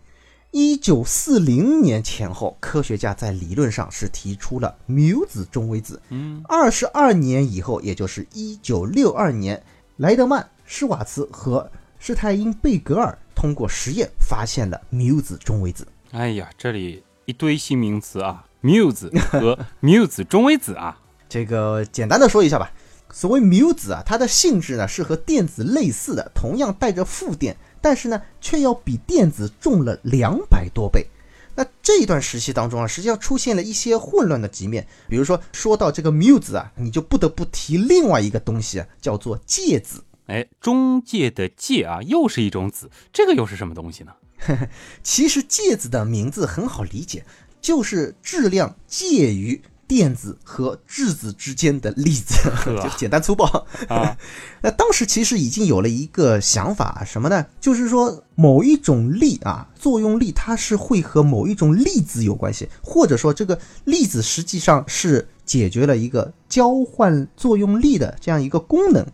[0.51, 6.01] 一九四零年前后，科学家在理论上是提出了缪子中微子。
[6.09, 9.63] 嗯，二十二年以后，也就是一九六二年，
[9.97, 15.87] 莱德曼、施瓦茨和施泰因贝格尔通过实验发现了缪子中微子。
[16.13, 20.99] 哎呀，这里一堆新名词啊，缪子和 缪子中微子啊。
[21.29, 22.73] 这个简单的说一下吧。
[23.11, 31.07] 所谓缪子啊，它的性质呢是和电子类似的，同样带着负电，但是呢却要比电子重了两百多倍。
[31.55, 34.87] 那这一段时期当中啊，实际上出现了一些混乱的局面。
[35.09, 40.05] 比如说，说到这个缪子啊，你就不得不提另外一个东西啊，叫做介子。
[40.29, 44.13] 哎，中介的介啊，又是一种子，这个又是什么东西呢？
[45.03, 47.25] 其实介子的名字很好理解，
[47.63, 52.35] 就是质量介于电子和质子之间的粒子，
[52.67, 54.19] 就简单粗暴啊。
[54.61, 57.47] 那当时其实已经有了一个想法，什么呢？
[57.59, 69.07] 就是说某一种力啊，作用力它是会和某一种粒子有关系，或者说这个粒子实际上是解决了一个交换作用力的这样一个功能。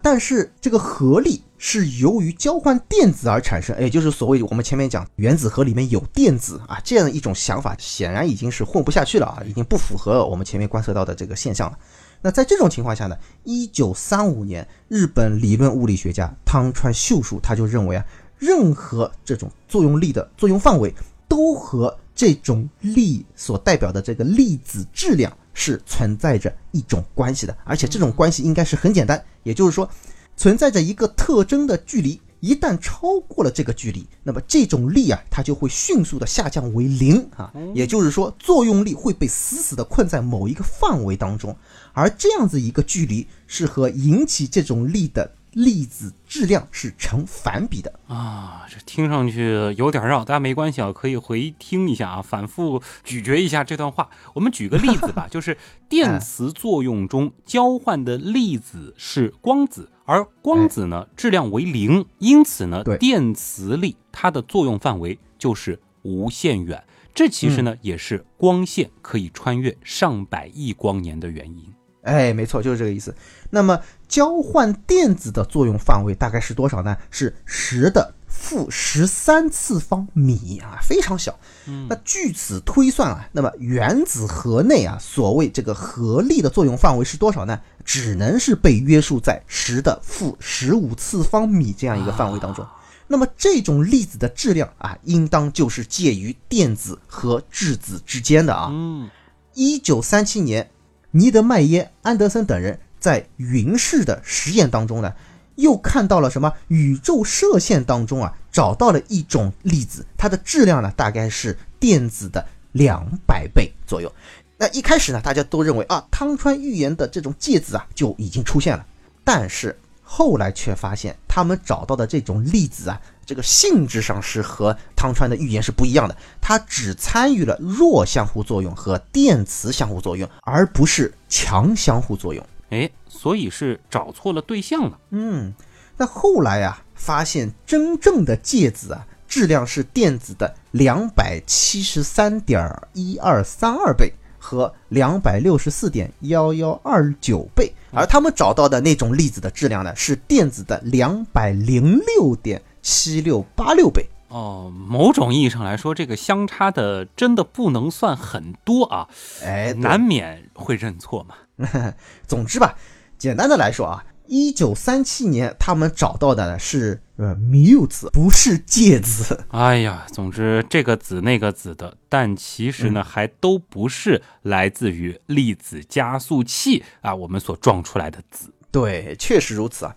[0.00, 11.76] 但是这个合力是由于交换电子而产生，也就是所谓我们前面讲原子核里面有电子啊这样一种想法，显然已经是混不下去了啊，已经不符合我们前面观测到的这个现象了。
[12.22, 18.04] 那在这种情况下呢，一九三五年，日本理论物理学家汤川秀树他就认为啊，
[18.38, 20.94] 任何这种作用力的作用范围
[21.26, 25.32] 都和这种力所代表的这个粒子质量。
[25.60, 29.88] 是存在着一种关系的，而且这种关系应该是很简单，也就是说，
[30.36, 41.56] 存在着一个特征的距离，一旦超过了这个距离，那么这种力啊，它就会迅速的下降为零啊，也就是说，作用力会被死死的困在某一个范围当中，
[41.94, 45.32] 而这样子一个距离是和引起这种力的。
[45.58, 54.08] 粒子质量是成反比的啊，这听上去有点绕，大家没关系啊，可以回听一下啊，反复咀嚼一下这段话。
[54.34, 66.84] 我们举个例子吧， 就是电磁作用中交换的粒子是光子，而光子呢质量为零，因此呢电磁力它的作用范围就是无限远。
[67.12, 71.74] 这其实呢也是光线可以穿越上百亿光年的原因。
[72.02, 73.14] 哎，没错，就是这个意思。
[73.50, 76.96] 那么交换电子的作用范围大概是多少呢？
[77.10, 81.38] 是十的负十三次方米啊，非常小。
[81.66, 87.60] 嗯，那据此推算啊，那么原子核内啊，所谓这个核力的作用范围是多少呢？
[87.84, 92.66] 只能是被约束在十的负十五次方米这样一个范围当中。
[93.06, 98.68] 那么这种粒子的质量啊，应当就是介于电子和质子之间的啊。
[98.70, 99.10] 嗯，
[99.54, 100.70] 一九三七年。
[101.10, 105.12] 尼德迈耶、安德森等人在云室的实验当中呢，
[105.56, 106.52] 又看到了什么？
[106.68, 114.12] 宇宙射线当中啊，找到了一种粒子，它的质量呢，大概是电子的两百倍左右。
[114.56, 118.84] 那一开始呢，大家都认为啊，汤川预言的这种介子啊就已经出现了，
[119.24, 119.76] 但是。
[120.10, 126.16] 后来却发现，他们找到的这种粒子啊，这个性质上是和汤川的预言是不一样的。
[126.40, 132.42] 它只参与了弱相互作用和电磁相互作用，而不是强相互作用。
[132.70, 134.98] 哎，所以是找错了对象了。
[135.10, 135.54] 嗯，
[135.96, 144.12] 那后来啊，发现真正的介子啊，质量是电子的两百七十三点一二三二倍。
[144.40, 154.06] 和两百六十四点幺幺二九倍，而他们找到的那种粒子的质量呢，是电子的两百零六点七六八六倍。
[154.28, 159.08] 哦，某种意义上来说，这个相差的真的不能算很多啊。
[159.42, 161.34] 哎，难免会认错嘛。
[162.26, 162.76] 总之吧，
[163.18, 164.04] 简单的来说啊。
[164.30, 169.46] 一九三七年，他们找到的呢是呃缪子，不是介子。
[169.48, 178.52] 哎呀，总之这个子那个子的，但其实呢还都不是来自于粒子加速器啊，我们所撞出来的子。
[178.70, 179.94] 对，确实如此啊。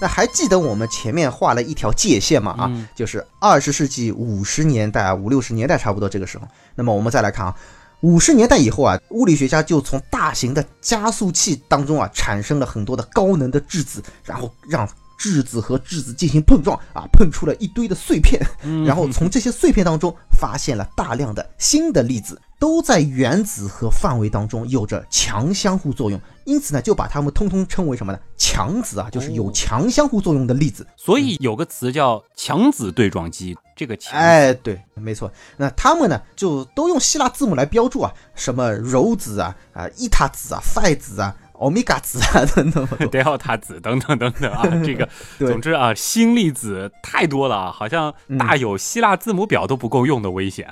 [0.00, 2.56] 那还记得我们前面画了一条界限吗？
[2.58, 6.48] 啊，就是二十世纪五十年代啊，五六十年代差不多这个时候。
[6.74, 7.54] 那么我们再来看啊。
[8.00, 18.40] 五十年代以后啊，物理学家就从大型的加速器当中啊，产生了很多的高能的质子，然后让质子和质子进行碰撞啊，碰出了一堆的碎片，
[18.86, 22.40] 然后从这些碎片当中发现了大量的新的粒子。
[22.58, 28.18] 都在原子核范围当中有着强相互作用，因此呢，就把它们通通称为什么呢？
[28.36, 30.86] 强子啊，就是有强相互作用的粒子。
[30.96, 33.56] 所以有个词叫强子对撞机。
[33.76, 35.30] 这个强，哎，对，没错。
[35.56, 41.36] 那它们呢，就都用希腊字母来标注啊，什么柔子啊，啊，伊塔子啊，费子啊。
[41.58, 50.68] 欧米伽子啊，等等，德尔塔子等等等等啊， 这个，总之啊，新粒子太多了啊，好像大有希腊字母表都不够用的危险。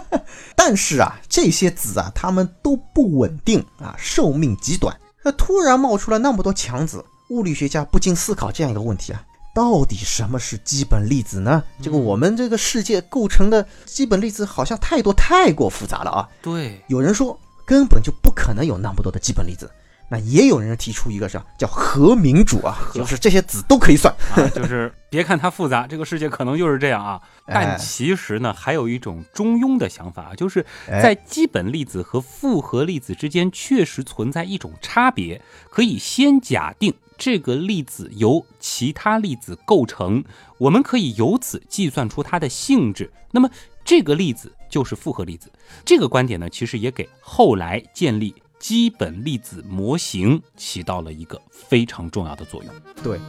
[0.56, 4.98] 但是啊，这些子啊，它们都不稳定啊，寿命极短。
[5.22, 9.22] 那突然冒出了那么多强子，物理学家不禁思考这样一个问题啊：
[9.54, 11.62] 到底什么是基本粒子呢？
[11.82, 16.28] 这个我们这个世界构成的基本粒子好像太多太过复杂了啊。
[16.40, 19.70] 对，有人说根本就不可能有那么多的基本粒子。
[20.08, 24.14] 那也有人提出一个是叫和民主啊，就是这些子都可以算。
[24.36, 27.20] 啊，就是别看它复杂， 这个世界可能就是这样啊。
[27.46, 35.40] 但哎其实呢，还有一种中庸的想法，就是哎在基本粒子和复合粒子之间确实存在一种差别，
[35.70, 40.22] 可以先假定这个粒子由其他粒子构成，
[40.58, 43.10] 我们可以由此计算出它的性质。
[43.30, 43.48] 那么
[43.84, 45.50] 这个粒子就是复合粒子。
[45.84, 48.34] 这个观点呢，其实也给后来建立
[48.64, 52.74] 基本粒子模型起到了一个非常重要的作用。
[53.02, 53.20] 对。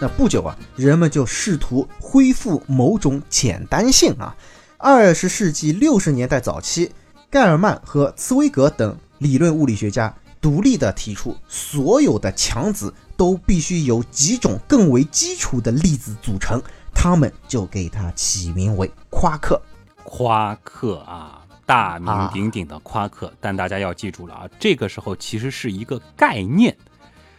[0.00, 4.34] 那不久啊，人们就试图恢复某种简单性啊。
[4.78, 6.90] 二十世纪六十年代早期，
[7.28, 16.62] 盖尔曼和茨威格等理论物理学家独立的提出，所有的强子都必须由几种更为基础的粒子组成，
[16.94, 19.60] 他们就给它起名为夸克。
[20.02, 21.37] 夸克啊，
[21.68, 26.74] 大名鼎鼎的夸克，但大家要记住了啊，这个时候其实是一个概念。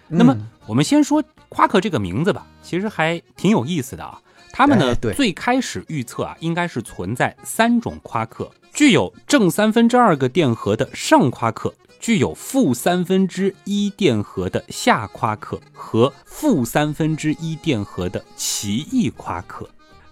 [0.07, 4.21] 那么嗯我们先说夸克这个名字吧，其实还挺有意思的啊。
[4.51, 19.67] 他们呢最开始预测啊，应该是存在三种夸克，具有正三分之二个电荷的上夸克，具有负三分之一电荷的下夸克和负三分之一电荷的奇异夸克。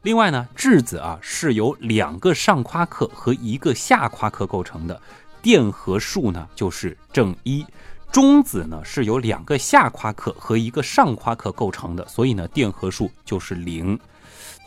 [0.07, 5.01] 另外呢，质子啊是由两个上夸克和一个下夸克构成的，
[5.41, 7.65] 电荷数呢就是正一。
[8.09, 13.99] 中子呢是由两个下夸克和一个上夸克构成的，所以呢电荷数就是零。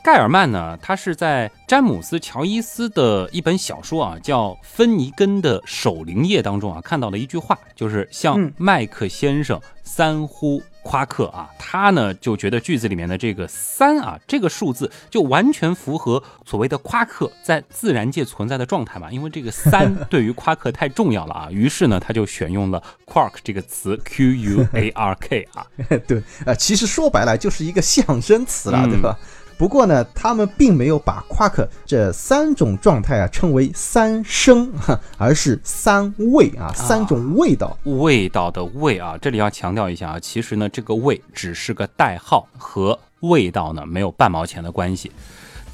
[0.05, 25.67] 盖尔曼呢，他是在詹姆斯·乔伊斯的一本小说啊，叫《芬尼根的守灵夜》当中啊，看到了一句话，就是向嗯麦克先生三呼夸克啊，他呢就觉得句子里面的这个三啊这个数字就完全符合所谓的夸克在自然界存在的状态嘛，因为这个三 对于夸克太重要了啊，于是呢他就选用了 quark 这个词 q u a r k 啊，
[26.09, 29.19] 对，啊，其实说白了就是一个象声词了，嗯对吧？
[29.61, 37.77] 不过呢，他们并没有把夸克这三种状态啊称为三声，哈而是三味啊，三种味道。
[37.85, 45.13] 味道的味啊，这里要强调一下啊，其实呢，这个味只是个代号，和味道呢没有半毛钱的关系。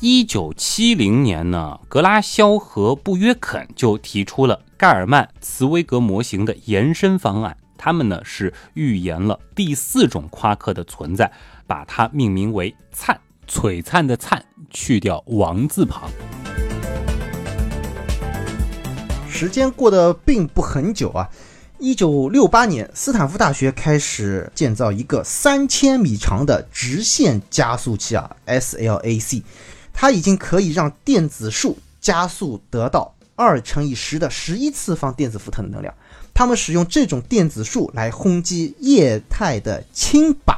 [0.01, 11.31] 一九七零年呢，格拉肖和布约肯就提出了盖尔曼茨威格模型的延伸方案，他们呢是预言了第四种夸克的存在，
[11.69, 13.17] 把它命名为灿，
[13.47, 16.11] 璀璨的灿，去掉王字旁。
[19.31, 21.29] 时间过得并不很久啊。
[21.79, 29.43] 一九六八年，斯坦福大学开始建造一个三千米长的直线加速器啊，SLAC，
[29.93, 35.93] 它已经可以让电子数加速得到二乘以十的十一次方电子伏特的能量。
[36.33, 40.57] 他们使用这种电子数来轰击液态的氢靶。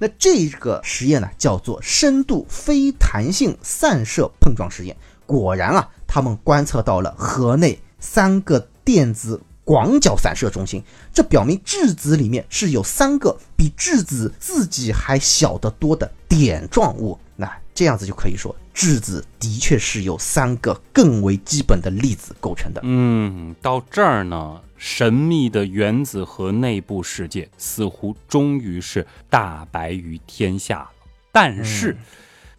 [0.00, 4.96] 那这个实验呢，叫做深度非弹性散射碰撞实验。
[5.26, 10.82] 果然啊，他们观测到了核内三个电子广角散射中心，
[11.12, 17.18] 这表明质子里面是有三个比质子自己还小得多的点状物。
[17.36, 22.80] 那这样子就可以说，质子的确是由三个更为基本的粒子构成的。
[22.84, 30.90] 嗯，到这儿呢，神秘的原子核内部世界似乎终于是大白于天下了。
[31.30, 31.98] 但是，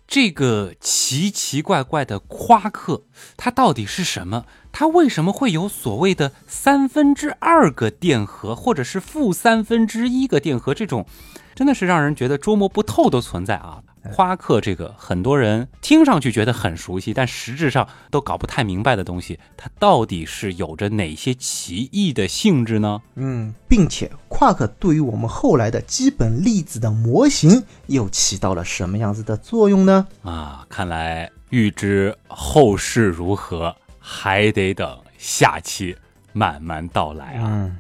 [0.08, 3.02] 这个奇奇怪怪的夸克，
[3.36, 4.46] 它到底是什么？
[4.72, 11.08] 它为什么会有所谓的三分之二个电荷，或者是负三分之一个电荷这种，
[11.56, 13.82] 真的是让人觉得捉摸不透的存在啊！
[14.14, 23.02] 夸克这个很多人听上去觉得很熟悉，但实质上都搞不太明白的东西，它到底是有着哪些奇异的性质呢？
[23.16, 30.08] 嗯，并且夸克对于我们后来的基本粒子的模型又起到了什么样子的作用呢？
[30.24, 35.96] 啊，看来预知后事如何，还得等下期
[36.34, 37.44] 慢慢道来啊！
[37.46, 37.78] 嗯，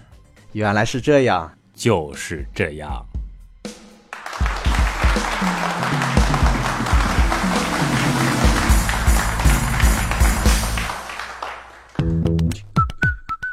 [0.51, 1.51] 原来是这样。
[1.73, 3.03] 就是这样。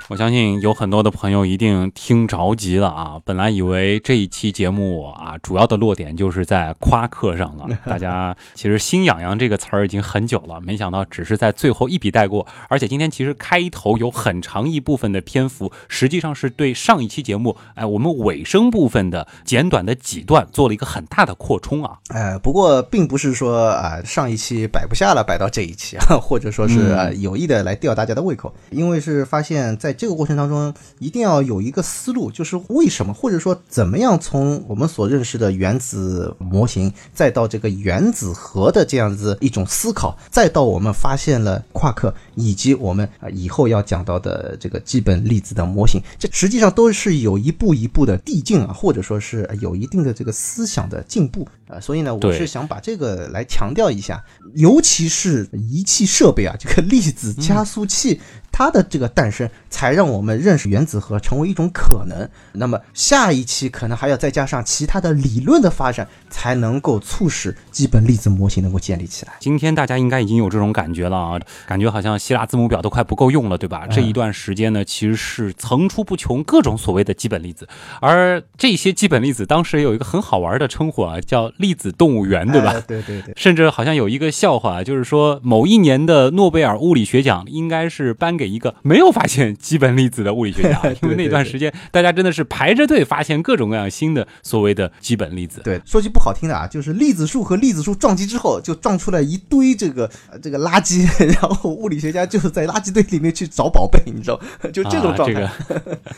[0.09, 3.21] 我相信有很多的朋友一定听着急了啊！
[3.27, 7.69] 本来以为这一期节目啊，主要的落点就是在夸克上了。
[7.85, 12.47] 大家其实“心痒痒”这个词儿已经很久了，没想到只是在最后一笔带过。
[12.71, 21.99] 而且今天其实开头有很长一部分的篇幅，实际上是对上一期节目，哎，我们尾声部分的简短的几段做了一个很大的扩充啊。
[22.09, 51.81] 呃，不过并不是说啊、上一期摆不下了，摆到这一期啊，或者说是、有意的来吊大家的胃口，因为是发现，在这个过程当中一定要有一个思路，就是为什么，或者说怎么样从我们所认识的原子模型，再到这个原子核的这样子一种思考，再到我们发现了夸克，以及我们啊以后要讲到的这个基本粒子的模型，这实际上都是有一步一步的递进啊，或者说是有一定的这个思想的进步啊。
[51.81, 54.23] 所以呢，我是想把这个来强调一下，
[54.55, 58.21] 尤其是仪器设备啊，这个粒子加速器。
[58.51, 62.29] 它的这个诞生，才让我们认识原子核成为一种可能。
[62.55, 69.35] 那么下一期可能还要再加上其他的理论的发展，才能够促使基本粒子模型能够建立起来。
[69.39, 73.87] 今天大家应该已经有这种感觉了啊，感觉好像希腊字母表都快不够用了，对吧？
[73.89, 77.69] 嗯这一段时间呢，其实是层出不穷各种所谓的基本粒子，
[78.01, 82.73] 而这些基本粒子当时也有一个很好玩的称呼啊，叫粒子动物园，对吧？
[82.73, 83.35] 哎对对对。
[83.37, 95.61] 甚至好像有一个笑话，就是说某一年的诺贝尔物理学奖应该是颁给一个没有发现基本粒子的物理学家， 因为那段时间大家真的是排着队发现各种各样新的所谓的基本粒子。
[95.63, 104.41] 对，说句不好听的啊，就是粒子束和粒子束撞击之后，就撞出来一堆这个呃 这个垃圾，然后物理学家就是在垃圾堆里面去找宝贝，你知道，
[104.73, 105.43] 就这种状态。
[105.43, 105.53] 啊、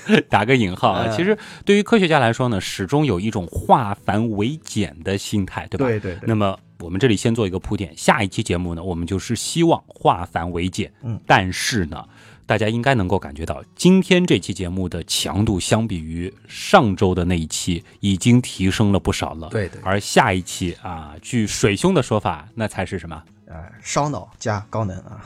[0.06, 5.86] 这个打个引号啊，嗯其实对于科学家来说呢，始终有一种化繁为简的心态，对吧？
[5.86, 6.26] 对对对。
[6.26, 10.92] 那么我们这里先做一个铺垫，下一期节目呢，我们就是希望化繁为简。
[11.02, 12.04] 嗯，但是呢。
[12.46, 19.48] 大家应该能够感觉到，今天这期节目的强度相比于上周的那一期已经提升了不少了。
[19.50, 19.80] 对对。
[19.84, 23.22] 而下一期啊，据水兄的说法，那才是什么？
[23.46, 25.22] 呃，烧脑加高能啊！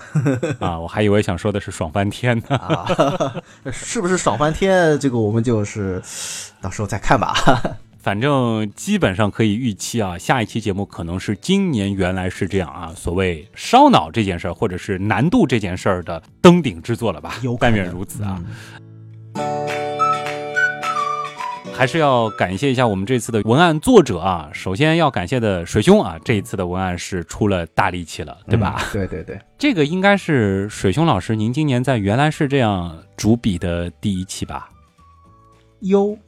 [0.60, 2.56] 啊，我还以为想说的是爽翻天呢。
[2.56, 2.84] 啊，
[3.72, 4.98] 是不是爽翻天？
[5.00, 6.02] 这个我们就是
[6.60, 7.34] 到时候再看吧。
[8.04, 17.36] 反正基本上可以预期啊，下一期节目可能是今年原来是这样啊，所谓烧脑这件事儿，或者是难度这件事儿的登顶之作了吧？
[17.40, 18.44] 有但愿如此啊。
[19.36, 19.42] 嗯、
[21.72, 28.82] 还是要感谢一下我们这次的文案作者啊，首先要感谢的水兄啊，这一次的文案是出了大力气了，对吧？
[28.82, 34.68] 嗯、对对对， 这个应该是水兄老师您今年在原来是这样主笔的第一期吧？
[35.80, 36.18] 哟。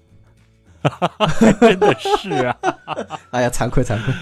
[1.61, 2.57] 真的是啊！
[3.31, 4.15] 哎呀，惭愧惭愧！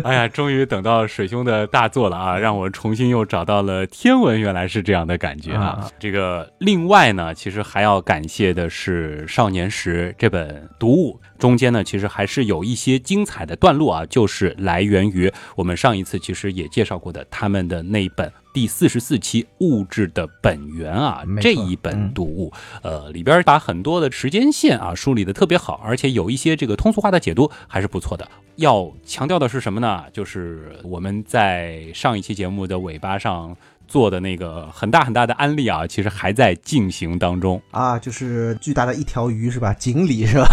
[0.04, 5.64] 哎呀，终于等到水兄的大作了啊，让我重新又找到了天文原来是这样的感觉啊！
[5.80, 18.30] 啊这个另外呢，其实还要感谢的是《少年时》这本读物，中间呢其实还是有一些精彩的段落啊，就是来源于我们上一次其实也介绍过的他们的那一本。
[18.52, 28.28] 第四十四期《物质的本源》啊，这一本读物，呃，里边把很多的时间线啊梳理的特别好，而且有一些这个通俗化的解读还是不错的。
[28.56, 30.04] 要强调的是什么呢？
[30.12, 33.56] 就是我们在上一期节目的尾巴上。
[33.90, 39.74] 做的那个很大很大的安利啊，其实还在进行当中 啊，就是巨大的一条鱼是吧？
[39.76, 40.48] 锦鲤是吧？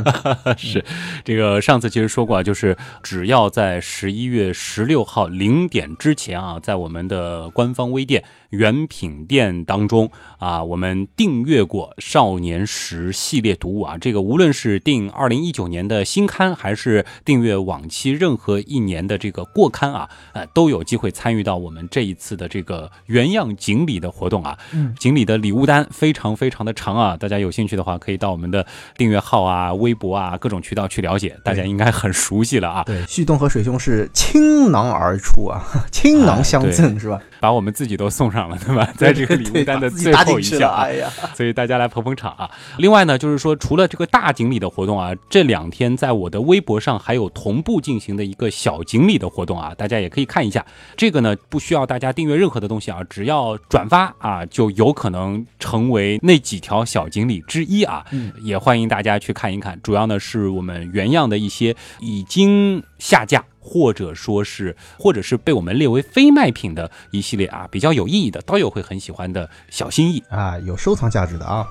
[0.56, 0.82] 是，
[1.22, 22.77] 这个上次其实说过啊，就是只要在十一月十六号零点之前啊，在我们的官方微店原品店当中啊，我们订阅过《少年时》系列读物啊，这个无论是订二零一九年的新刊，还是订阅往期任何一年的这个过刊啊，呃，都有机会参与到我们这一次的这个。
[23.06, 28.66] 原样锦鲤的活动啊，嗯，锦鲤的礼物单非常非常的长啊，大家有兴趣的话，可以到我们的
[28.96, 32.82] 订阅号啊、微博啊各种渠道去了解，大家应该很熟悉了啊。
[32.84, 37.20] 对，旭东和水兄是倾囊而出啊， 倾囊相赠、哎、是吧？
[37.40, 38.88] 把我们自己都送上了，对吧？
[38.96, 42.50] 在这个礼物单的最后一项啊，哎呀，所以大家来捧捧场啊。
[42.78, 50.64] 另外呢，就是说除了这个大锦鲤的活动啊，这两天在我的微博上还有同步进行的一个小锦鲤的活动啊，大家也可以看一下。
[50.96, 52.98] 这个呢，不需要大家订阅任何的东西啊。
[53.08, 58.04] 只要转发啊，就有可能成为那几条小锦鲤之一啊。
[58.10, 59.78] 嗯，也欢迎大家去看一看。
[59.82, 71.66] 主要呢是我们原样的一些已经下架，或者说是，或者是被我们列为非卖品的一系列啊比较有意义的，刀友会很喜欢的小心意啊，有收藏价值的啊。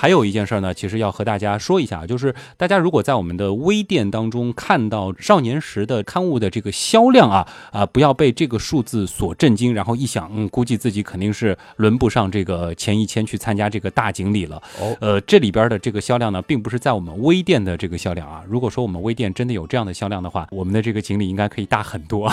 [0.00, 14.56] 还有一件事呢，其实要和大家说一下，就是大家如果在我们的微店当中看到少年时的刊物的这个销量啊啊，不要被这个数字所震惊，然后一想，嗯，估计自己肯定是轮不上这个前一千去参加这个大锦鲤了。
[14.80, 18.42] 哦，呃，这里边的这个销量呢，并不是在我们微店的这个销量啊。
[18.48, 22.26] 如果说我们微店真的有这样的销量的话，我们的这个锦鲤应该可以大很多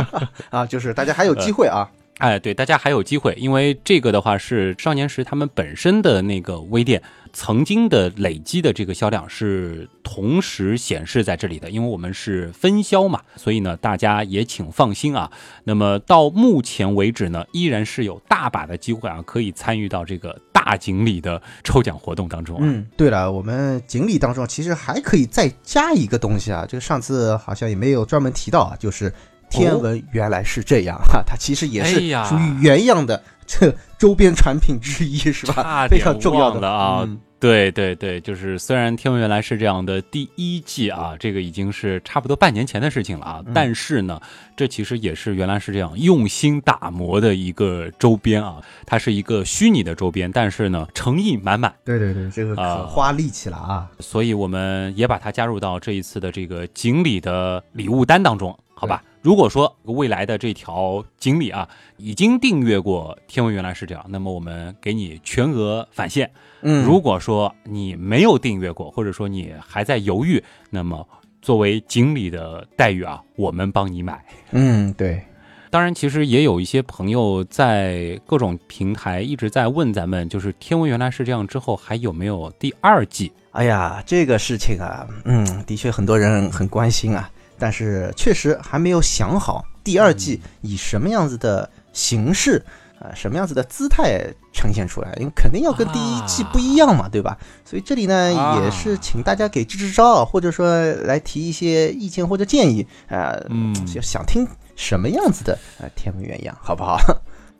[0.50, 1.88] 啊，就是大家还有机会啊。
[2.18, 7.02] 哎，对，大家还有机会，因为这个的话是少年时他们本身的那个微店
[7.32, 15.28] 曾经的累积的这个销量是同时显示在这里的，因为我们是分销嘛，所以呢，大家也请放心啊。
[15.64, 22.62] 那么到目前为止呢，依然是有大把的机会啊，可以参与到这个大锦鲤的抽奖活动当中啊。
[22.62, 29.12] 嗯，对了，我们锦鲤当中其实还可以再加一个东西啊，这个上次好像也没有专门提到啊，就是
[29.58, 31.94] 天文原来是这样哈、它其实也是
[32.24, 35.54] 属于原样的这周边产品之一，是吧？
[35.54, 37.02] 差 非常重要的了啊。
[37.04, 44.18] 嗯对对对，就是虽然《天文原来是这样》的第一季啊，这个已经是差不多半年前的事情了啊，嗯但是呢，
[44.56, 53.86] 这其实也是原来是这样用心打磨的一个周边啊，它是一个虚拟的周边，但是呢，诚意满满，对对对，这个啊可花力气了啊！
[54.00, 59.04] 所以我们也把它加入到这一次的这个锦鲤的礼物单当中，好吧？
[59.24, 61.66] 如果说未来的这条锦鲤啊
[61.96, 66.30] 已经订阅过《天文原来是这样》，那么我们给你全额返现。
[66.60, 71.08] 嗯如果说你没有订阅过，或者说你还在犹豫，那么
[71.40, 74.22] 作为锦鲤的待遇啊，我们帮你买。
[74.50, 75.22] 嗯，对，
[75.70, 83.32] 当然，其实也有一些朋友在各种平台一直在问咱们，就是《天文原来是这样》之后还有没有第二季？
[83.52, 92.64] 哎呀，这个事情啊，嗯，的确很多人很关心啊，但是确实还没有想好第二季以什么样子的形式，
[93.00, 97.36] 啊、什么样子的姿态呈现出来，因为肯定要跟第一季不一样嘛，对吧？
[97.64, 100.66] 所以这里呢，啊也是请大家给支支招，或者说
[101.04, 106.98] 来提一些意见或者建议啊，嗯就想听什么样子的呃天文原样，好不好？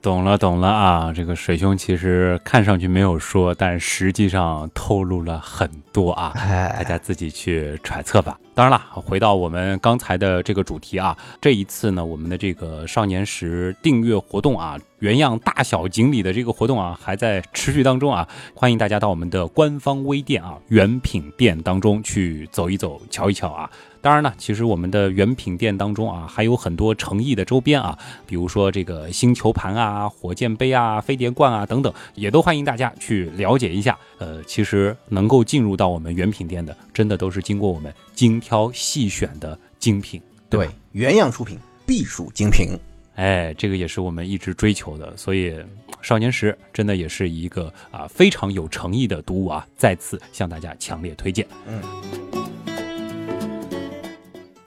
[0.04, 1.12] 懂了，懂了啊！
[1.16, 6.30] 这个水兄其实看上去没有说，但实际上透露了很多啊。
[6.34, 8.38] 大哎，家自己去揣测吧。
[8.54, 23.70] 当然了，回到我们刚才的这个主题啊，这一次呢，我们的这个少年时订阅活动啊，原样大小锦鲤的这个活动啊，还在持续当中啊，欢迎大家到我们的官方微店啊原品店当中去走一走、瞧一瞧啊。
[24.04, 33.98] 当然呢，其实我们的原品店当中啊，还有很多诚意的周边啊，比如说这个星球盘啊、火箭杯啊、飞碟罐啊等等，也都欢迎大家去了解一下。
[34.18, 40.20] 呃，其实能够进入到我们原品店的，真的都是经过我们精挑细选的精品。
[40.50, 42.78] 对吧，原样出品必属精品。
[43.14, 45.56] 哎，这个也是我们一直追求的，所以
[46.02, 51.46] 少年时真的也是一个啊非常有诚意的读物啊，再次向大家强烈推荐。
[51.66, 51.80] 嗯。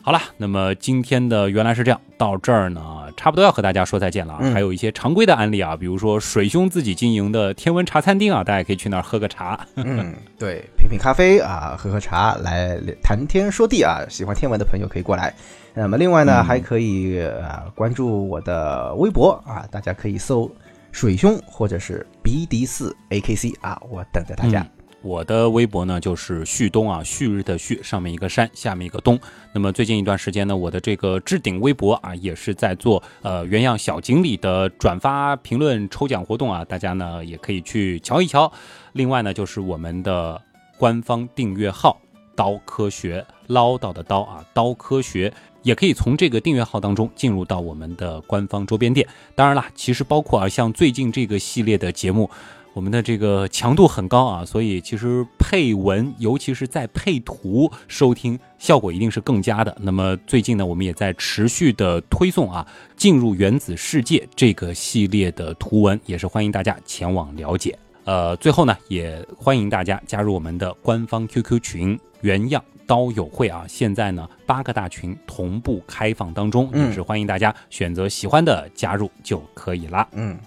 [0.07, 2.81] 好了，那么今天的原来是这样，到这儿呢，
[3.17, 4.39] 差不多要和大家说再见了啊。
[4.41, 9.59] 嗯还有一些常规的案例啊，比如说水兄自己经营的天文茶餐厅啊，大家可以去那儿喝个茶。
[9.75, 13.99] 嗯，对，品品咖啡啊，喝喝茶，来谈天说地啊。
[14.07, 15.33] 喜欢天文的朋友可以过来。
[15.73, 20.49] 那么另外呢，嗯还可以啊关注我的微博啊，大家可以搜
[20.93, 24.61] “水兄”或者是“BD 四 AKC” 啊，我等着大家。
[24.61, 24.71] 嗯
[25.07, 29.17] 我的微博呢就是旭东啊，旭日的旭，上面一个山，下面一个东。
[29.53, 38.51] 那么最近一段时间呢，我的这个置顶微博啊，也是在做呃原样小锦鲤的转发、评论、抽奖活动啊，大家呢也可以去瞧一瞧。
[38.91, 40.41] 另外呢，就是我们的
[40.77, 41.97] 官方订阅号
[42.35, 45.31] “刀科学”，唠叨的刀啊，刀科学。
[45.63, 49.05] 也可以从这个订阅号当中进入到我们的官方周边店。
[49.35, 52.29] 当然啦，其实包括啊，像最近这个系列的节目，
[52.77, 59.75] 我们的这个强度很高啊，所以其实配文，尤其是在配图收听效果一定是更佳的。
[59.81, 67.75] 那么最近呢，我们也在持续的推送啊，进入原子世界这个系列的图文，也是欢迎大家前往了解。
[68.03, 80.07] 呃，最后呢，也欢迎大家加入我们的官方 QQ 群原样刀友会啊，现在呢八个大群同步开放当中，嗯也是欢迎大家选择喜欢的加入就可以啦。
[80.11, 80.37] 嗯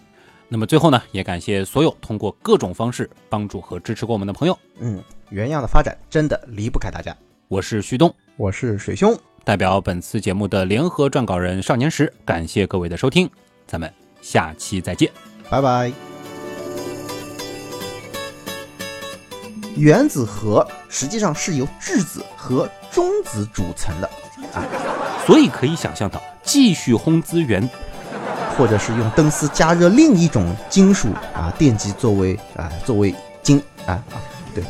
[0.52, 4.58] 那么最后呢，也感谢所有通过各种方式帮助和支持过我们的朋友。
[4.80, 7.16] 嗯，原样的发展真的离不开大家。
[7.46, 13.30] 我是旭东，我是水兄，代表本次节目的联合撰稿人少年时，感谢各位的收听，
[13.64, 13.88] 咱们
[14.20, 15.08] 下期再见。
[15.48, 15.92] 拜拜。
[19.76, 24.10] 原子核实际上是由质子和中子组成的
[24.52, 24.66] 啊，
[25.24, 27.62] 所以可以想象到，继续轰资源，
[28.60, 34.20] 或者是用灯丝加热另一种金属啊电极作为啊作为金啊啊
[34.54, 34.62] 对。